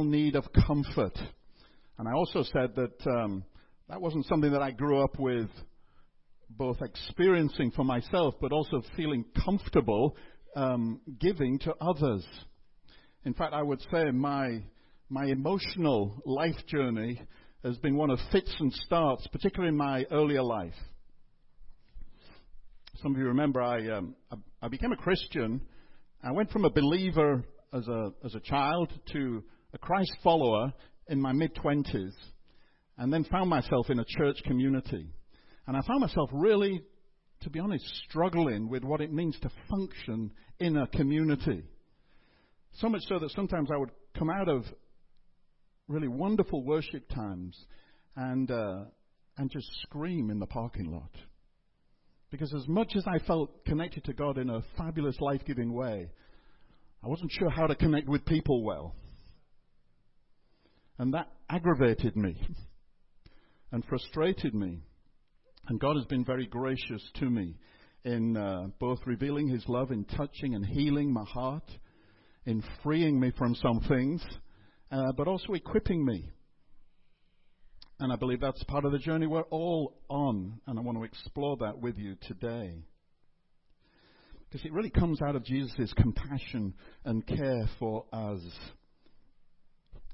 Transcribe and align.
need 0.00 0.36
of 0.36 0.44
comfort. 0.66 1.18
And 1.98 2.08
I 2.08 2.12
also 2.12 2.42
said 2.42 2.74
that 2.76 3.06
um, 3.06 3.44
that 3.88 4.00
wasn't 4.00 4.26
something 4.26 4.52
that 4.52 4.62
I 4.62 4.70
grew 4.70 5.02
up 5.02 5.18
with 5.18 5.48
both 6.50 6.80
experiencing 6.82 7.70
for 7.70 7.84
myself, 7.84 8.34
but 8.40 8.52
also 8.52 8.82
feeling 8.96 9.24
comfortable 9.44 10.16
um, 10.56 11.00
giving 11.20 11.58
to 11.60 11.74
others. 11.80 12.26
In 13.24 13.34
fact, 13.34 13.52
I 13.54 13.62
would 13.62 13.80
say 13.92 14.10
my 14.10 14.62
my 15.08 15.26
emotional 15.26 16.22
life 16.24 16.56
journey 16.66 17.20
has 17.62 17.76
been 17.78 17.96
one 17.96 18.10
of 18.10 18.18
fits 18.32 18.52
and 18.58 18.72
starts, 18.72 19.26
particularly 19.28 19.68
in 19.68 19.76
my 19.76 20.04
earlier 20.10 20.42
life. 20.42 20.74
Some 23.02 23.12
of 23.12 23.18
you 23.18 23.26
remember 23.26 23.60
I 23.60 23.88
um, 23.90 24.14
I 24.62 24.68
became 24.68 24.92
a 24.92 24.96
Christian. 24.96 25.60
I 26.22 26.32
went 26.32 26.50
from 26.50 26.64
a 26.64 26.70
believer 26.70 27.44
as 27.72 27.86
a 27.88 28.12
as 28.24 28.34
a 28.34 28.40
child 28.40 28.92
to 29.12 29.42
a 29.72 29.78
Christ 29.78 30.12
follower 30.22 30.72
in 31.08 31.20
my 31.20 31.32
mid 31.32 31.54
twenties, 31.54 32.14
and 32.98 33.12
then 33.12 33.24
found 33.24 33.50
myself 33.50 33.90
in 33.90 33.98
a 33.98 34.04
church 34.06 34.36
community. 34.44 35.06
And 35.66 35.76
I 35.76 35.80
found 35.86 36.00
myself 36.00 36.30
really, 36.32 36.82
to 37.42 37.50
be 37.50 37.58
honest, 37.58 37.84
struggling 38.08 38.68
with 38.68 38.84
what 38.84 39.00
it 39.00 39.12
means 39.12 39.38
to 39.40 39.50
function 39.70 40.30
in 40.58 40.76
a 40.76 40.86
community. 40.88 41.64
So 42.74 42.88
much 42.88 43.02
so 43.08 43.18
that 43.18 43.30
sometimes 43.30 43.70
I 43.72 43.78
would 43.78 43.90
come 44.18 44.30
out 44.30 44.48
of 44.48 44.64
really 45.88 46.08
wonderful 46.08 46.64
worship 46.64 47.08
times 47.08 47.56
and, 48.16 48.50
uh, 48.50 48.84
and 49.36 49.50
just 49.50 49.66
scream 49.82 50.30
in 50.30 50.38
the 50.38 50.46
parking 50.46 50.90
lot. 50.92 51.10
Because 52.30 52.52
as 52.54 52.66
much 52.66 52.92
as 52.96 53.04
I 53.06 53.18
felt 53.26 53.64
connected 53.66 54.04
to 54.04 54.14
God 54.14 54.38
in 54.38 54.48
a 54.48 54.62
fabulous, 54.78 55.16
life 55.20 55.42
giving 55.46 55.72
way, 55.72 56.10
I 57.04 57.08
wasn't 57.08 57.30
sure 57.32 57.50
how 57.50 57.66
to 57.66 57.74
connect 57.74 58.08
with 58.08 58.24
people 58.24 58.64
well. 58.64 58.94
And 60.98 61.14
that 61.14 61.28
aggravated 61.48 62.16
me 62.16 62.36
and 63.72 63.84
frustrated 63.84 64.54
me. 64.54 64.80
And 65.68 65.80
God 65.80 65.96
has 65.96 66.04
been 66.06 66.24
very 66.24 66.46
gracious 66.46 67.02
to 67.20 67.30
me 67.30 67.56
in 68.04 68.36
uh, 68.36 68.68
both 68.80 68.98
revealing 69.06 69.48
His 69.48 69.64
love, 69.68 69.90
in 69.90 70.04
touching 70.04 70.54
and 70.54 70.66
healing 70.66 71.12
my 71.12 71.24
heart, 71.24 71.70
in 72.44 72.62
freeing 72.82 73.20
me 73.20 73.32
from 73.38 73.54
some 73.54 73.80
things, 73.88 74.22
uh, 74.90 75.12
but 75.16 75.28
also 75.28 75.52
equipping 75.52 76.04
me. 76.04 76.30
And 78.00 78.12
I 78.12 78.16
believe 78.16 78.40
that's 78.40 78.64
part 78.64 78.84
of 78.84 78.90
the 78.90 78.98
journey 78.98 79.28
we're 79.28 79.42
all 79.42 79.94
on, 80.08 80.60
and 80.66 80.78
I 80.78 80.82
want 80.82 80.98
to 80.98 81.04
explore 81.04 81.56
that 81.58 81.78
with 81.78 81.96
you 81.98 82.16
today. 82.26 82.82
Because 84.50 84.66
it 84.66 84.72
really 84.72 84.90
comes 84.90 85.22
out 85.22 85.36
of 85.36 85.44
Jesus' 85.44 85.94
compassion 85.96 86.74
and 87.04 87.24
care 87.24 87.68
for 87.78 88.04
us. 88.12 88.40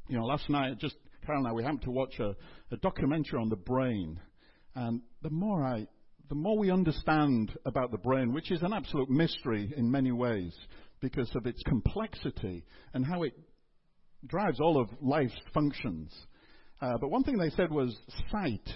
You 0.08 0.16
know, 0.16 0.24
last 0.24 0.48
night, 0.48 0.78
just 0.78 0.96
Carol 1.26 1.40
and 1.40 1.48
I, 1.48 1.52
we 1.52 1.62
happened 1.62 1.82
to 1.82 1.90
watch 1.90 2.18
a, 2.18 2.34
a 2.72 2.76
documentary 2.78 3.38
on 3.38 3.50
the 3.50 3.56
brain. 3.56 4.18
And 4.74 5.02
the 5.22 5.28
more 5.28 5.62
I, 5.62 5.86
the 6.30 6.34
more 6.34 6.56
we 6.56 6.70
understand 6.70 7.52
about 7.66 7.90
the 7.90 7.98
brain, 7.98 8.32
which 8.32 8.50
is 8.50 8.62
an 8.62 8.72
absolute 8.72 9.10
mystery 9.10 9.70
in 9.76 9.90
many 9.90 10.10
ways 10.10 10.56
because 11.00 11.30
of 11.36 11.46
its 11.46 11.62
complexity 11.64 12.64
and 12.94 13.04
how 13.04 13.22
it 13.22 13.34
drives 14.26 14.60
all 14.60 14.80
of 14.80 14.88
life's 15.02 15.36
functions. 15.52 16.10
Uh, 16.80 16.96
but 16.98 17.10
one 17.10 17.22
thing 17.22 17.36
they 17.36 17.50
said 17.50 17.70
was 17.70 17.94
sight, 18.32 18.66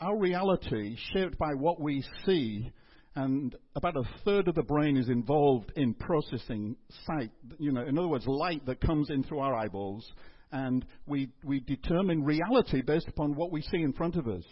our 0.00 0.18
reality 0.18 0.96
shaped 1.12 1.38
by 1.38 1.54
what 1.54 1.80
we 1.80 2.04
see, 2.26 2.68
and 3.14 3.54
about 3.76 3.96
a 3.96 4.02
third 4.24 4.48
of 4.48 4.56
the 4.56 4.62
brain 4.62 4.96
is 4.96 5.08
involved 5.08 5.70
in 5.76 5.94
processing 5.94 6.74
sight. 7.06 7.30
You 7.60 7.70
know, 7.70 7.82
in 7.82 7.96
other 7.96 8.08
words, 8.08 8.26
light 8.26 8.66
that 8.66 8.80
comes 8.80 9.10
in 9.10 9.22
through 9.22 9.40
our 9.40 9.54
eyeballs, 9.54 10.10
and 10.52 10.84
we 11.06 11.30
we 11.42 11.60
determine 11.60 12.24
reality 12.24 12.82
based 12.82 13.08
upon 13.08 13.34
what 13.34 13.50
we 13.50 13.62
see 13.62 13.82
in 13.82 13.92
front 13.92 14.16
of 14.16 14.28
us. 14.28 14.44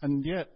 And 0.00 0.24
yet, 0.24 0.48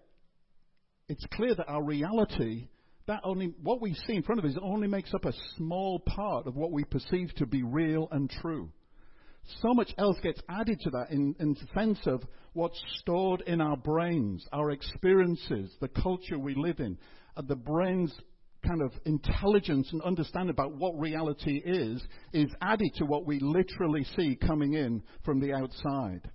it's 1.08 1.24
clear 1.32 1.54
that 1.54 1.68
our 1.68 1.82
reality, 1.82 2.68
that 3.06 3.20
only, 3.24 3.54
what 3.62 3.80
we 3.80 3.94
see 4.06 4.14
in 4.14 4.22
front 4.22 4.38
of 4.38 4.44
us 4.44 4.56
only 4.60 4.88
makes 4.88 5.14
up 5.14 5.24
a 5.24 5.32
small 5.56 6.00
part 6.00 6.46
of 6.46 6.56
what 6.56 6.72
we 6.72 6.84
perceive 6.84 7.32
to 7.36 7.46
be 7.46 7.62
real 7.62 8.08
and 8.10 8.28
true. 8.28 8.70
So 9.62 9.72
much 9.74 9.92
else 9.96 10.16
gets 10.22 10.40
added 10.48 10.80
to 10.80 10.90
that 10.90 11.10
in, 11.10 11.36
in 11.38 11.54
the 11.54 11.66
sense 11.78 12.00
of 12.06 12.24
what's 12.52 12.80
stored 12.98 13.42
in 13.42 13.60
our 13.60 13.76
brains, 13.76 14.44
our 14.52 14.72
experiences, 14.72 15.70
the 15.80 15.88
culture 15.88 16.38
we 16.38 16.56
live 16.56 16.80
in, 16.80 16.98
uh, 17.36 17.42
the 17.42 17.54
brain's 17.54 18.12
kind 18.66 18.82
of 18.82 18.92
intelligence 19.04 19.88
and 19.92 20.02
understanding 20.02 20.50
about 20.50 20.76
what 20.76 20.98
reality 20.98 21.62
is, 21.64 22.02
is 22.32 22.50
added 22.60 22.90
to 22.96 23.04
what 23.04 23.26
we 23.26 23.38
literally 23.40 24.04
see 24.16 24.36
coming 24.36 24.74
in 24.74 25.02
from 25.24 25.40
the 25.40 25.52
outside. 25.52 26.30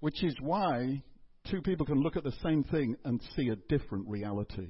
Which 0.00 0.22
is 0.22 0.34
why 0.40 1.02
two 1.50 1.62
people 1.62 1.86
can 1.86 2.00
look 2.00 2.16
at 2.16 2.24
the 2.24 2.34
same 2.42 2.64
thing 2.64 2.96
and 3.04 3.20
see 3.36 3.48
a 3.48 3.56
different 3.68 4.08
reality. 4.08 4.68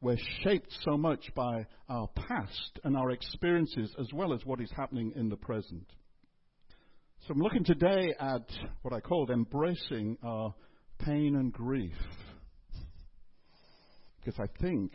We're 0.00 0.16
shaped 0.44 0.72
so 0.84 0.96
much 0.96 1.32
by 1.34 1.66
our 1.88 2.08
past 2.08 2.78
and 2.84 2.96
our 2.96 3.10
experiences 3.10 3.94
as 3.98 4.06
well 4.12 4.32
as 4.32 4.44
what 4.44 4.60
is 4.60 4.70
happening 4.76 5.12
in 5.16 5.28
the 5.28 5.36
present. 5.36 5.86
So 7.26 7.34
I'm 7.34 7.40
looking 7.40 7.64
today 7.64 8.14
at 8.20 8.48
what 8.82 8.94
I 8.94 9.00
called 9.00 9.30
embracing 9.30 10.16
our 10.24 10.54
pain 11.00 11.34
and 11.34 11.52
grief. 11.52 11.96
Because 14.20 14.38
I 14.38 14.46
think 14.62 14.92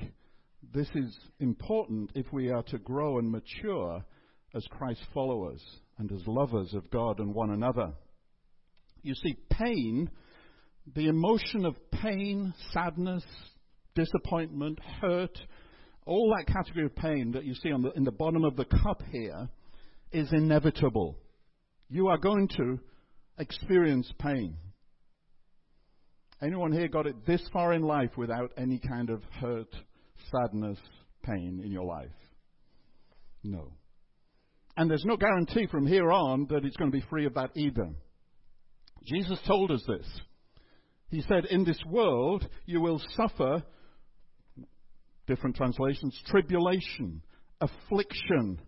this 0.73 0.87
is 0.95 1.17
important 1.39 2.11
if 2.15 2.31
we 2.31 2.49
are 2.51 2.63
to 2.63 2.77
grow 2.77 3.17
and 3.17 3.31
mature 3.31 4.03
as 4.55 4.65
Christ 4.69 5.01
followers 5.13 5.61
and 5.97 6.11
as 6.11 6.25
lovers 6.27 6.73
of 6.73 6.89
God 6.91 7.19
and 7.19 7.33
one 7.33 7.51
another. 7.51 7.93
You 9.01 9.15
see, 9.15 9.35
pain 9.49 10.09
the 10.95 11.07
emotion 11.07 11.65
of 11.65 11.75
pain, 11.91 12.53
sadness, 12.71 13.23
disappointment, 13.95 14.79
hurt, 15.01 15.37
all 16.05 16.35
that 16.35 16.51
category 16.53 16.85
of 16.85 16.95
pain 16.95 17.31
that 17.31 17.45
you 17.45 17.53
see 17.55 17.69
the, 17.69 17.91
in 17.95 18.03
the 18.03 18.11
bottom 18.11 18.43
of 18.43 18.55
the 18.55 18.65
cup 18.65 19.01
here 19.11 19.47
is 20.11 20.31
inevitable. 20.33 21.17
You 21.89 22.07
are 22.07 22.17
going 22.17 22.49
to 22.57 22.79
experience 23.37 24.11
pain. 24.19 24.57
Anyone 26.41 26.73
here 26.73 26.89
got 26.89 27.07
it 27.07 27.25
this 27.25 27.41
far 27.53 27.71
in 27.73 27.83
life 27.83 28.11
without 28.17 28.51
any 28.57 28.79
kind 28.79 29.09
of 29.09 29.23
hurt, 29.39 29.73
sadness, 30.31 30.77
pain 31.23 31.61
in 31.63 31.71
your 31.71 31.85
life? 31.85 32.09
No. 33.43 33.73
And 34.75 34.89
there's 34.89 35.05
no 35.05 35.17
guarantee 35.17 35.67
from 35.67 35.85
here 35.85 36.11
on 36.11 36.47
that 36.49 36.65
it's 36.65 36.77
going 36.77 36.91
to 36.91 36.97
be 36.97 37.05
free 37.09 37.25
of 37.25 37.35
that 37.35 37.51
either. 37.55 37.89
Jesus 39.03 39.39
told 39.45 39.71
us 39.71 39.83
this. 39.87 40.07
He 41.09 41.21
said, 41.21 41.45
In 41.45 41.63
this 41.63 41.79
world 41.87 42.47
you 42.65 42.81
will 42.81 43.01
suffer, 43.15 43.63
different 45.27 45.55
translations, 45.55 46.19
tribulation, 46.27 47.21
affliction, 47.61 48.59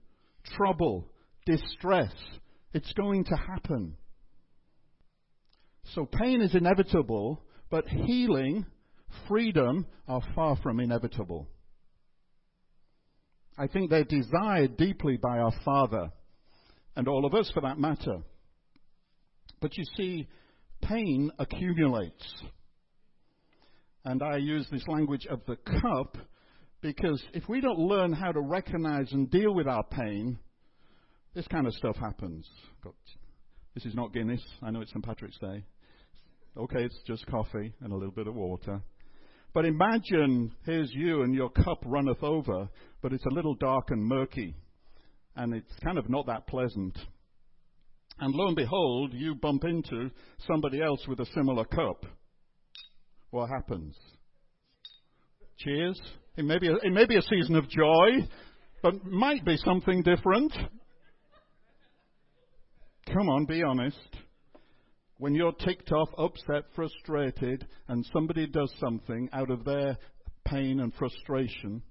trouble, 0.56 1.10
distress. 1.46 2.14
It's 2.74 2.92
going 2.94 3.24
to 3.26 3.36
happen. 3.36 3.96
So 5.94 6.06
pain 6.06 6.42
is 6.42 6.54
inevitable, 6.56 7.42
but 7.70 7.88
healing, 7.88 8.66
freedom 9.28 9.86
are 10.08 10.22
far 10.34 10.56
from 10.58 10.80
inevitable. 10.80 11.48
I 13.58 13.68
think 13.68 13.90
they're 13.90 14.04
desired 14.04 14.78
deeply 14.78 15.18
by 15.18 15.40
our 15.40 15.54
Father, 15.64 16.12
and 16.96 17.08
all 17.08 17.26
of 17.26 17.34
us 17.34 17.50
for 17.54 17.62
that 17.62 17.80
matter. 17.80 18.18
But 19.62 19.78
you 19.78 19.84
see, 19.98 20.28
pain 20.82 21.32
accumulates. 21.40 22.44
And 24.04 24.22
I 24.22 24.38
use 24.38 24.68
this 24.72 24.88
language 24.88 25.26
of 25.28 25.42
the 25.48 25.56
cup 25.56 26.18
because 26.82 27.24
if 27.34 27.48
we 27.50 27.62
don't 27.62 27.80
learn 27.80 28.14
how 28.14 28.32
to 28.32 28.40
recognize 28.40 29.12
and 29.12 29.32
deal 29.32 29.56
with 29.56 29.68
our 29.68 29.84
pain, 29.84 30.38
this 31.34 31.48
kind 31.48 31.66
of 31.66 31.74
stuff 31.74 31.96
happens. 31.96 32.48
This 33.74 33.86
is 33.86 33.96
not 33.96 34.14
Guinness. 34.14 34.42
I 34.62 34.70
know 34.70 34.82
it's 34.82 34.92
St. 34.92 35.04
Patrick's 35.04 35.40
Day. 35.40 35.64
Okay, 36.56 36.84
it's 36.84 37.00
just 37.08 37.26
coffee 37.26 37.74
and 37.82 37.92
a 37.92 37.96
little 37.96 38.14
bit 38.14 38.28
of 38.28 38.36
water. 38.36 38.82
But 39.56 39.64
imagine 39.64 40.52
here's 40.66 40.92
you 40.94 41.22
and 41.22 41.34
your 41.34 41.50
cup 41.50 41.82
runneth 41.86 42.22
over, 42.22 42.68
but 43.02 43.14
it's 43.14 43.26
a 43.26 43.34
little 43.34 43.56
dark 43.56 43.86
and 43.90 44.04
murky. 44.06 44.54
And 45.38 45.56
it's 45.56 45.74
kind 45.82 45.98
of 45.98 46.10
not 46.10 46.26
that 46.26 46.46
pleasant. 46.46 46.98
And 48.20 48.36
lo 48.36 48.48
and 48.48 48.56
behold, 48.58 49.14
you 49.14 49.34
bump 49.36 49.64
into 49.64 50.12
somebody 50.46 50.82
else 50.82 51.00
with 51.08 51.22
a 51.22 51.26
similar 51.28 51.64
cup. 51.64 52.06
What 53.30 53.50
happens? 53.50 53.96
Cheers. 55.60 56.02
It 56.36 56.44
may 56.44 56.60
be 56.60 56.68
a, 56.68 56.76
it 56.76 56.92
may 56.92 57.06
be 57.06 57.16
a 57.16 57.22
season 57.22 57.56
of 57.56 57.70
joy, 57.70 58.28
but 58.84 59.06
might 59.06 59.46
be 59.46 59.56
something 59.56 60.04
different. 60.04 60.52
Come 63.08 63.30
on, 63.30 63.46
be 63.46 63.64
honest. 63.64 64.18
When 65.18 65.34
you're 65.34 65.54
ticked 65.54 65.92
off, 65.92 66.10
upset, 66.18 66.66
frustrated, 66.76 67.68
and 67.88 68.06
somebody 68.14 68.48
does 68.48 68.74
something 68.80 69.30
out 69.32 69.50
of 69.50 69.64
their 69.64 69.98
pain 70.46 70.80
and 70.80 70.94
frustration, 70.94 71.82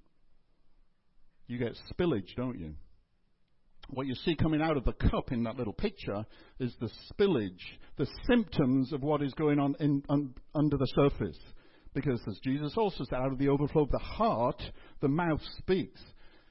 you 1.47 1.59
get 1.59 1.77
spillage, 1.91 2.35
don't 2.37 2.59
you? 2.59 2.75
what 3.91 4.07
you 4.07 4.15
see 4.15 4.35
coming 4.35 4.61
out 4.61 4.77
of 4.77 4.85
the 4.85 4.93
cup 4.93 5.33
in 5.33 5.45
that 5.45 5.57
little 5.57 5.73
picture 5.73 6.25
is 6.59 6.75
the 6.81 6.91
spillage, 7.13 7.61
the 7.97 8.07
symptoms 8.27 8.93
of 8.93 9.03
what 9.03 9.23
is 9.23 9.33
going 9.35 9.59
on 9.59 9.75
in, 9.81 10.03
un, 10.09 10.35
under 10.55 10.77
the 10.77 10.89
surface. 10.95 11.39
Because 11.95 12.21
as 12.29 12.39
Jesus 12.43 12.75
also 12.77 13.05
said, 13.05 13.19
out 13.19 13.33
of 13.33 13.39
the 13.39 13.49
overflow 13.49 13.83
of 13.83 13.91
the 13.91 13.99
heart, 13.99 14.61
the 15.01 15.09
mouth 15.09 15.41
speaks. 15.59 16.01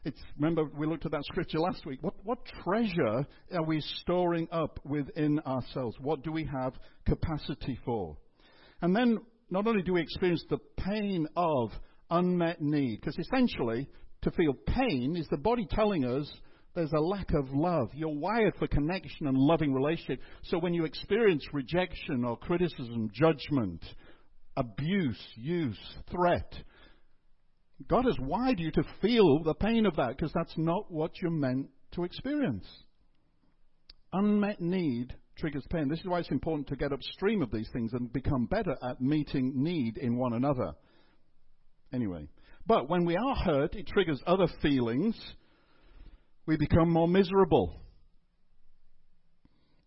It's, 0.06 0.20
remember, 0.38 0.66
we 0.78 0.88
looked 0.88 1.06
at 1.06 1.12
that 1.12 1.24
scripture 1.26 1.60
last 1.60 1.86
week. 1.86 2.00
What, 2.02 2.13
what 2.24 2.40
treasure 2.64 3.26
are 3.54 3.64
we 3.66 3.82
storing 4.02 4.48
up 4.52 4.80
within 4.86 5.40
ourselves? 5.40 5.96
What 6.00 6.24
do 6.24 6.32
we 6.32 6.46
have 6.46 6.74
capacity 7.06 7.78
for? 7.86 8.18
And 8.82 8.96
then, 8.96 9.20
not 9.50 9.68
only 9.68 9.84
do 9.84 9.94
we 9.94 10.02
experience 10.02 10.44
the 10.50 10.60
pain 10.78 11.28
of 11.36 11.72
unmet 12.10 12.62
need, 12.62 13.02
because 13.02 13.18
essentially, 13.18 13.88
to 14.22 14.32
feel 14.32 14.54
pain 14.54 15.16
is 15.18 15.28
the 15.30 15.38
body 15.38 15.68
telling 15.70 16.06
us 16.06 16.32
there's 16.76 16.94
a 16.94 17.00
lack 17.00 17.34
of 17.34 17.52
love. 17.52 17.90
You're 17.94 18.18
wired 18.18 18.56
for 18.58 18.68
connection 18.68 19.28
and 19.28 19.38
loving 19.38 19.74
relationship. 19.74 20.22
So 20.44 20.58
when 20.58 20.74
you 20.74 20.86
experience 20.86 21.46
rejection 21.54 22.26
or 22.26 22.38
criticism, 22.38 23.12
judgment, 23.14 23.84
abuse, 24.58 25.22
use, 25.36 25.78
threat, 26.10 26.52
God 27.88 28.06
has 28.06 28.18
wired 28.20 28.60
you 28.60 28.72
to 28.72 28.84
feel 29.02 29.44
the 29.44 29.54
pain 29.54 29.86
of 29.86 29.96
that 29.98 30.16
because 30.16 30.32
that's 30.34 30.58
not 30.58 30.92
what 30.92 31.12
you're 31.22 31.32
meant 31.32 31.68
to 31.94 32.04
experience. 32.04 32.66
Unmet 34.12 34.62
need 34.62 35.16
triggers 35.38 35.66
pain. 35.72 35.90
This 35.90 36.00
is 36.00 36.06
why 36.06 36.20
it's 36.20 36.32
important 36.32 36.68
to 36.68 36.76
get 36.76 36.92
upstream 36.92 37.42
of 37.42 37.52
these 37.52 37.70
things 37.74 37.92
and 37.94 38.12
become 38.14 38.46
better 38.46 38.76
at 38.88 39.02
meeting 39.02 39.52
need 39.56 39.98
in 39.98 40.18
one 40.18 40.34
another. 40.34 40.74
Anyway, 41.92 42.28
but 42.66 42.90
when 42.90 43.06
we 43.06 43.16
are 43.16 43.36
hurt, 43.36 43.76
it 43.76 43.88
triggers 43.88 44.22
other 44.26 44.48
feelings. 44.62 45.16
We 46.46 46.58
become 46.58 46.90
more 46.90 47.08
miserable. 47.08 47.80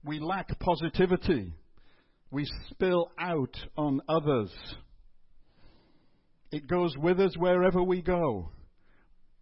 We 0.05 0.21
lack 0.21 0.59
positivity. 0.61 1.53
We 2.31 2.47
spill 2.71 3.11
out 3.19 3.57
on 3.77 4.01
others. 4.09 4.53
It 6.53 6.69
goes 6.69 6.95
with 6.97 7.21
us 7.21 7.37
wherever 7.37 7.83
we 7.83 8.03
go. 8.03 8.51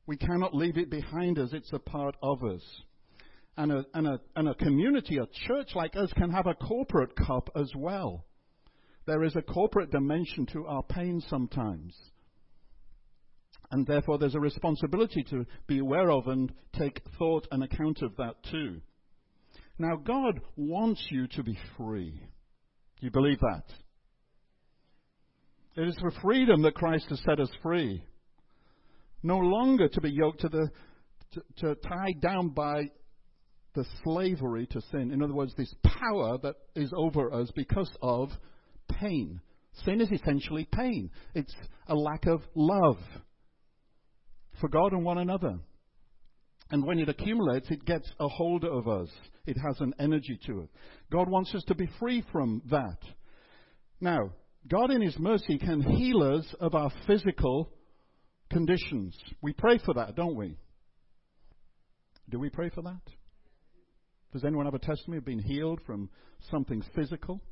We 0.06 0.16
cannot 0.16 0.54
leave 0.54 0.76
it 0.76 0.90
behind 0.90 1.38
us. 1.38 1.50
It's 1.52 1.72
a 1.72 1.78
part 1.78 2.16
of 2.22 2.44
us. 2.44 2.62
And 3.56 3.72
a, 3.72 3.86
and 3.94 4.06
a, 4.06 4.20
and 4.36 4.48
a 4.48 4.54
community, 4.54 5.18
a 5.18 5.28
church 5.46 5.70
like 5.74 5.96
us, 5.96 6.12
can 6.14 6.30
have 6.30 6.46
a 6.46 6.54
corporate 6.54 7.14
cup 7.16 7.50
as 7.56 7.70
well. 7.76 8.24
There 9.06 9.22
is 9.22 9.36
a 9.36 9.42
corporate 9.42 9.90
dimension 9.90 10.46
to 10.52 10.66
our 10.66 10.82
pain 10.82 11.22
sometimes. 11.28 11.94
And 13.70 13.86
therefore, 13.86 14.18
there's 14.18 14.34
a 14.34 14.40
responsibility 14.40 15.24
to 15.30 15.46
be 15.66 15.78
aware 15.78 16.10
of 16.10 16.26
and 16.26 16.52
take 16.78 17.00
thought 17.18 17.46
and 17.50 17.62
account 17.62 18.02
of 18.02 18.16
that 18.16 18.34
too. 18.50 18.80
Now, 19.78 19.96
God 19.96 20.40
wants 20.56 21.04
you 21.10 21.26
to 21.28 21.42
be 21.42 21.58
free. 21.76 22.12
Do 23.00 23.06
you 23.06 23.10
believe 23.10 23.40
that? 23.40 23.64
It 25.76 25.88
is 25.88 25.98
for 26.00 26.12
freedom 26.22 26.62
that 26.62 26.74
Christ 26.74 27.06
has 27.08 27.20
set 27.24 27.40
us 27.40 27.50
free. 27.62 28.04
No 29.25 29.38
longer 29.38 29.88
to 29.88 30.00
be 30.03 30.11
yoked 30.11 30.43
to 30.43 30.49
the, 30.49 30.71
to, 31.32 31.43
to 31.56 31.75
tied 31.76 32.21
down 32.21 32.50
by 32.50 32.91
the 33.75 33.85
slavery 34.05 34.67
to 34.67 34.81
sin. 34.93 35.11
In 35.11 35.23
other 35.23 35.35
words, 35.35 35.55
this 35.56 35.75
power 35.82 36.38
that 36.43 36.55
is 36.76 36.93
over 36.94 37.32
us 37.32 37.50
because 37.56 37.91
of 38.03 38.29
pain. 39.00 39.41
Sin 39.85 40.00
is 40.00 40.12
essentially 40.12 40.69
pain. 40.71 41.11
It's 41.35 41.55
a 41.88 41.94
lack 41.94 42.26
of 42.26 42.43
love 42.55 42.99
for 44.61 44.69
God 44.69 44.93
and 44.93 45.05
one 45.05 45.19
another. 45.19 45.59
And 46.71 46.85
when 46.85 46.99
it 46.99 47.09
accumulates, 47.09 47.71
it 47.71 47.85
gets 47.85 48.09
a 48.21 48.29
hold 48.29 48.65
of 48.65 48.87
us. 48.87 49.09
It 49.47 49.56
has 49.56 49.81
an 49.81 49.94
energy 49.99 50.38
to 50.47 50.61
it. 50.61 50.71
God 51.11 51.31
wants 51.31 51.55
us 51.55 51.65
to 51.69 51.75
be 51.75 51.88
free 51.99 52.23
from 52.31 52.62
that. 52.71 52.99
Now, 54.00 54.32
God, 54.69 54.91
in 54.91 55.03
His 55.03 55.19
mercy, 55.19 55.59
can 55.59 55.81
heal 55.81 56.23
us 56.23 56.47
of 56.61 56.75
our 56.75 56.91
physical 57.06 57.71
conditions. 58.54 59.18
We 59.42 59.52
pray 59.52 59.78
for 59.84 59.94
that, 59.94 60.14
don't 60.14 60.36
we? 60.36 60.56
Do 62.30 62.38
we 62.38 62.48
pray 62.48 62.70
for 62.70 62.82
that? 62.82 63.02
Does 64.32 64.44
anyone 64.44 64.64
have 64.64 64.74
a 64.74 64.78
testimony 64.78 65.18
of 65.18 65.24
being 65.24 65.40
healed 65.40 65.80
from 65.84 66.08
something 66.50 66.82
physical? 66.94 67.42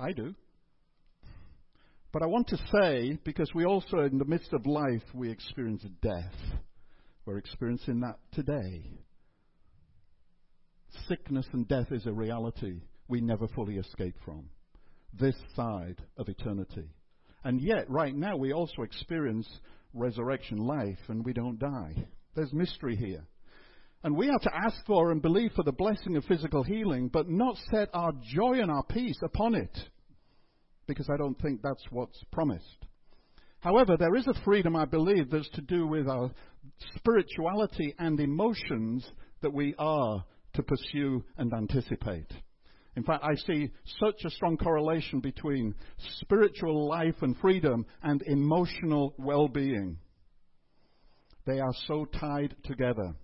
I 0.00 0.12
do. 0.12 0.34
But 2.12 2.22
I 2.22 2.26
want 2.26 2.48
to 2.48 2.56
say, 2.72 3.18
because 3.24 3.50
we 3.54 3.66
also, 3.66 3.98
in 3.98 4.16
the 4.16 4.24
midst 4.24 4.54
of 4.54 4.64
life, 4.64 5.02
we 5.12 5.30
experience 5.30 5.84
death. 6.00 6.34
We're 7.26 7.38
experiencing 7.38 8.00
that 8.00 8.16
today. 8.32 8.84
Sickness 11.08 11.46
and 11.52 11.68
death 11.68 11.92
is 11.92 12.06
a 12.06 12.12
reality 12.12 12.80
we 13.06 13.20
never 13.20 13.48
fully 13.48 13.76
escape 13.76 14.16
from 14.24 14.48
this 15.12 15.36
side 15.54 16.02
of 16.16 16.28
eternity. 16.28 16.88
And 17.44 17.60
yet, 17.60 17.90
right 17.90 18.14
now, 18.14 18.36
we 18.36 18.52
also 18.52 18.82
experience 18.82 19.46
resurrection 19.94 20.58
life 20.58 20.98
and 21.08 21.24
we 21.24 21.32
don't 21.32 21.58
die. 21.58 21.94
There's 22.34 22.52
mystery 22.52 22.96
here. 22.96 23.24
And 24.04 24.16
we 24.16 24.26
have 24.26 24.42
to 24.42 24.54
ask 24.54 24.76
for 24.86 25.10
and 25.10 25.20
believe 25.20 25.52
for 25.56 25.64
the 25.64 25.72
blessing 25.72 26.16
of 26.16 26.24
physical 26.24 26.62
healing, 26.62 27.08
but 27.08 27.28
not 27.28 27.56
set 27.70 27.88
our 27.92 28.12
joy 28.34 28.60
and 28.60 28.70
our 28.70 28.84
peace 28.84 29.18
upon 29.22 29.54
it, 29.54 29.76
because 30.86 31.08
I 31.12 31.16
don't 31.16 31.40
think 31.40 31.60
that's 31.62 31.82
what's 31.90 32.22
promised. 32.30 32.84
However, 33.60 33.96
there 33.96 34.14
is 34.14 34.28
a 34.28 34.44
freedom, 34.44 34.76
I 34.76 34.84
believe, 34.84 35.30
that's 35.30 35.48
to 35.50 35.60
do 35.60 35.86
with 35.86 36.06
our 36.08 36.30
spirituality 36.94 37.94
and 37.98 38.20
emotions 38.20 39.10
that 39.40 39.52
we 39.52 39.74
are 39.78 40.24
to 40.54 40.62
pursue 40.62 41.24
and 41.36 41.52
anticipate. 41.52 42.32
In 42.96 43.02
fact, 43.02 43.22
I 43.22 43.34
see 43.34 43.70
such 44.00 44.24
a 44.24 44.30
strong 44.30 44.56
correlation 44.56 45.20
between 45.20 45.74
spiritual 46.20 46.88
life 46.88 47.16
and 47.20 47.36
freedom 47.38 47.84
and 48.02 48.22
emotional 48.22 49.14
well 49.18 49.48
being. 49.48 49.98
They 51.44 51.60
are 51.60 51.74
so 51.86 52.06
tied 52.06 52.56
together. 52.64 53.14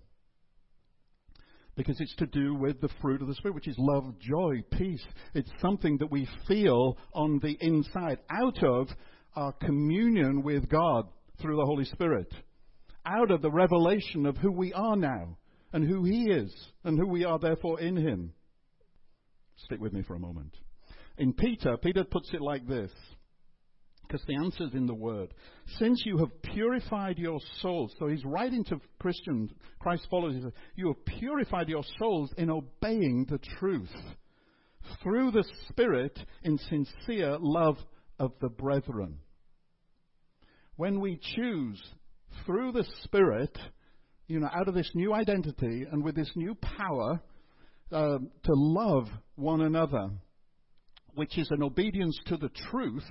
Because 1.74 1.98
it's 2.00 2.14
to 2.16 2.26
do 2.26 2.54
with 2.54 2.82
the 2.82 2.90
fruit 3.00 3.22
of 3.22 3.28
the 3.28 3.34
Spirit, 3.34 3.54
which 3.54 3.66
is 3.66 3.76
love, 3.78 4.18
joy, 4.20 4.62
peace. 4.72 5.02
It's 5.34 5.50
something 5.62 5.96
that 5.98 6.10
we 6.10 6.28
feel 6.46 6.98
on 7.14 7.40
the 7.42 7.56
inside, 7.60 8.18
out 8.30 8.62
of 8.62 8.88
our 9.34 9.52
communion 9.52 10.42
with 10.42 10.68
God 10.68 11.08
through 11.40 11.56
the 11.56 11.64
Holy 11.64 11.86
Spirit, 11.86 12.30
out 13.06 13.30
of 13.30 13.40
the 13.40 13.50
revelation 13.50 14.26
of 14.26 14.36
who 14.36 14.52
we 14.52 14.74
are 14.74 14.96
now, 14.96 15.38
and 15.72 15.82
who 15.82 16.04
He 16.04 16.24
is, 16.24 16.54
and 16.84 16.98
who 16.98 17.08
we 17.08 17.24
are 17.24 17.38
therefore 17.38 17.80
in 17.80 17.96
Him. 17.96 18.34
Stick 19.56 19.80
with 19.80 19.92
me 19.92 20.02
for 20.02 20.14
a 20.14 20.20
moment. 20.20 20.54
In 21.18 21.32
Peter, 21.32 21.76
Peter 21.76 22.04
puts 22.04 22.30
it 22.32 22.40
like 22.40 22.66
this, 22.66 22.90
because 24.02 24.26
the 24.26 24.36
answer 24.36 24.64
is 24.64 24.74
in 24.74 24.86
the 24.86 24.94
Word. 24.94 25.32
Since 25.78 26.02
you 26.04 26.18
have 26.18 26.42
purified 26.42 27.18
your 27.18 27.38
souls, 27.60 27.94
so 27.98 28.08
he's 28.08 28.24
writing 28.24 28.64
to 28.64 28.80
Christians, 28.98 29.50
Christ 29.78 30.06
followers, 30.10 30.34
he 30.34 30.42
says, 30.42 30.52
you 30.74 30.88
have 30.88 31.04
purified 31.18 31.68
your 31.68 31.84
souls 31.98 32.30
in 32.36 32.50
obeying 32.50 33.26
the 33.30 33.38
truth 33.58 33.94
through 35.02 35.30
the 35.30 35.44
Spirit 35.68 36.18
in 36.42 36.58
sincere 36.58 37.36
love 37.40 37.78
of 38.18 38.32
the 38.40 38.48
brethren. 38.48 39.18
When 40.76 41.00
we 41.00 41.20
choose 41.36 41.82
through 42.44 42.72
the 42.72 42.84
Spirit, 43.04 43.56
you 44.26 44.40
know, 44.40 44.48
out 44.52 44.68
of 44.68 44.74
this 44.74 44.90
new 44.94 45.14
identity 45.14 45.86
and 45.90 46.02
with 46.02 46.16
this 46.16 46.30
new 46.34 46.54
power, 46.54 47.20
uh, 47.92 48.18
to 48.18 48.52
love 48.54 49.08
one 49.36 49.60
another, 49.60 50.10
which 51.14 51.36
is 51.38 51.50
an 51.50 51.62
obedience 51.62 52.18
to 52.26 52.36
the 52.36 52.50
truth. 52.70 53.08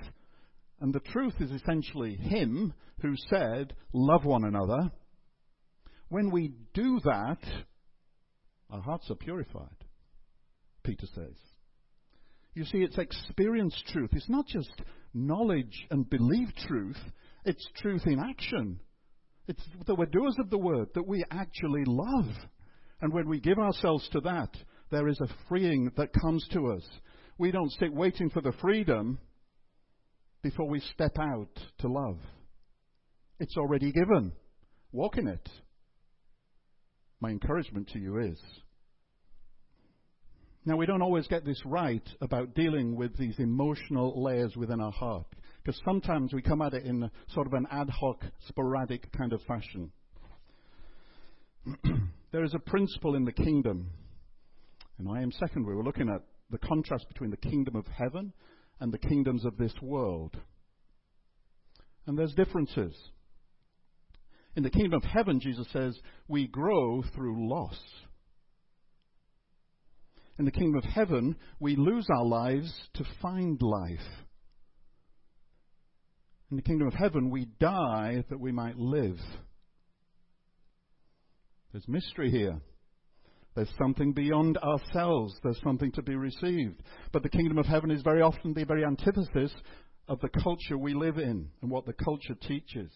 And 0.80 0.92
the 0.92 1.00
truth 1.00 1.34
is 1.40 1.50
essentially 1.50 2.16
Him 2.16 2.74
who 3.00 3.14
said, 3.30 3.74
Love 3.92 4.24
one 4.24 4.44
another. 4.44 4.90
When 6.08 6.30
we 6.30 6.52
do 6.74 7.00
that, 7.04 7.38
our 8.70 8.80
hearts 8.80 9.10
are 9.10 9.16
purified, 9.16 9.84
Peter 10.82 11.06
says. 11.14 11.36
You 12.54 12.64
see, 12.64 12.78
it's 12.78 12.98
experienced 12.98 13.86
truth. 13.88 14.10
It's 14.12 14.28
not 14.28 14.46
just 14.46 14.70
knowledge 15.14 15.86
and 15.90 16.08
belief 16.08 16.48
truth, 16.66 16.98
it's 17.44 17.66
truth 17.76 18.02
in 18.06 18.18
action. 18.18 18.80
It's 19.48 19.62
that 19.86 19.96
we're 19.96 20.06
doers 20.06 20.36
of 20.38 20.50
the 20.50 20.58
word, 20.58 20.88
that 20.94 21.06
we 21.06 21.24
actually 21.30 21.84
love. 21.86 22.30
And 23.00 23.12
when 23.12 23.28
we 23.28 23.40
give 23.40 23.58
ourselves 23.58 24.08
to 24.12 24.20
that, 24.20 24.50
there 24.92 25.08
is 25.08 25.18
a 25.20 25.34
freeing 25.48 25.90
that 25.96 26.12
comes 26.12 26.46
to 26.52 26.68
us. 26.68 26.86
We 27.38 27.50
don't 27.50 27.72
sit 27.80 27.92
waiting 27.92 28.30
for 28.30 28.42
the 28.42 28.52
freedom 28.60 29.18
before 30.42 30.68
we 30.68 30.80
step 30.80 31.18
out 31.18 31.48
to 31.78 31.88
love. 31.88 32.18
It's 33.40 33.56
already 33.56 33.90
given. 33.90 34.32
Walk 34.92 35.16
in 35.16 35.26
it. 35.26 35.48
My 37.20 37.30
encouragement 37.30 37.88
to 37.94 37.98
you 37.98 38.18
is. 38.18 38.38
Now, 40.64 40.76
we 40.76 40.86
don't 40.86 41.02
always 41.02 41.26
get 41.26 41.44
this 41.44 41.60
right 41.64 42.06
about 42.20 42.54
dealing 42.54 42.94
with 42.94 43.16
these 43.16 43.38
emotional 43.38 44.22
layers 44.22 44.54
within 44.56 44.80
our 44.80 44.92
heart, 44.92 45.26
because 45.64 45.80
sometimes 45.84 46.32
we 46.32 46.42
come 46.42 46.62
at 46.62 46.74
it 46.74 46.84
in 46.84 47.10
sort 47.34 47.48
of 47.48 47.54
an 47.54 47.66
ad 47.72 47.90
hoc, 47.90 48.22
sporadic 48.46 49.10
kind 49.12 49.32
of 49.32 49.40
fashion. 49.42 49.90
There 52.32 52.44
is 52.44 52.54
a 52.54 52.58
principle 52.58 53.14
in 53.14 53.26
the 53.26 53.32
kingdom. 53.32 53.90
In 55.02 55.08
I 55.08 55.22
am 55.22 55.32
second, 55.32 55.66
we 55.66 55.74
were 55.74 55.82
looking 55.82 56.08
at 56.08 56.22
the 56.50 56.58
contrast 56.58 57.08
between 57.08 57.30
the 57.30 57.36
kingdom 57.36 57.74
of 57.74 57.86
heaven 57.86 58.32
and 58.78 58.92
the 58.92 58.98
kingdoms 58.98 59.44
of 59.44 59.56
this 59.56 59.74
world. 59.82 60.36
And 62.06 62.16
there's 62.16 62.34
differences. 62.34 62.94
In 64.54 64.62
the 64.62 64.70
kingdom 64.70 64.94
of 64.94 65.02
heaven, 65.02 65.40
Jesus 65.40 65.66
says, 65.72 65.98
we 66.28 66.46
grow 66.46 67.02
through 67.14 67.48
loss. 67.48 67.78
In 70.38 70.44
the 70.44 70.52
kingdom 70.52 70.76
of 70.76 70.84
heaven, 70.84 71.36
we 71.58 71.74
lose 71.74 72.06
our 72.08 72.24
lives 72.24 72.72
to 72.94 73.04
find 73.20 73.60
life. 73.60 73.98
In 76.50 76.56
the 76.56 76.62
kingdom 76.62 76.86
of 76.86 76.94
heaven, 76.94 77.30
we 77.30 77.46
die 77.58 78.24
that 78.30 78.38
we 78.38 78.52
might 78.52 78.76
live. 78.76 79.18
There's 81.72 81.88
mystery 81.88 82.30
here. 82.30 82.60
There's 83.54 83.72
something 83.78 84.12
beyond 84.12 84.56
ourselves. 84.58 85.38
There's 85.42 85.60
something 85.62 85.92
to 85.92 86.02
be 86.02 86.16
received. 86.16 86.82
But 87.12 87.22
the 87.22 87.28
kingdom 87.28 87.58
of 87.58 87.66
heaven 87.66 87.90
is 87.90 88.02
very 88.02 88.22
often 88.22 88.54
the 88.54 88.64
very 88.64 88.84
antithesis 88.84 89.52
of 90.08 90.20
the 90.20 90.30
culture 90.42 90.78
we 90.78 90.94
live 90.94 91.18
in 91.18 91.48
and 91.60 91.70
what 91.70 91.84
the 91.84 91.92
culture 91.92 92.34
teaches. 92.46 92.90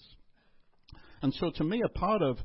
And 1.22 1.32
so, 1.34 1.50
to 1.50 1.64
me, 1.64 1.82
a 1.84 1.98
part 1.98 2.22
of 2.22 2.38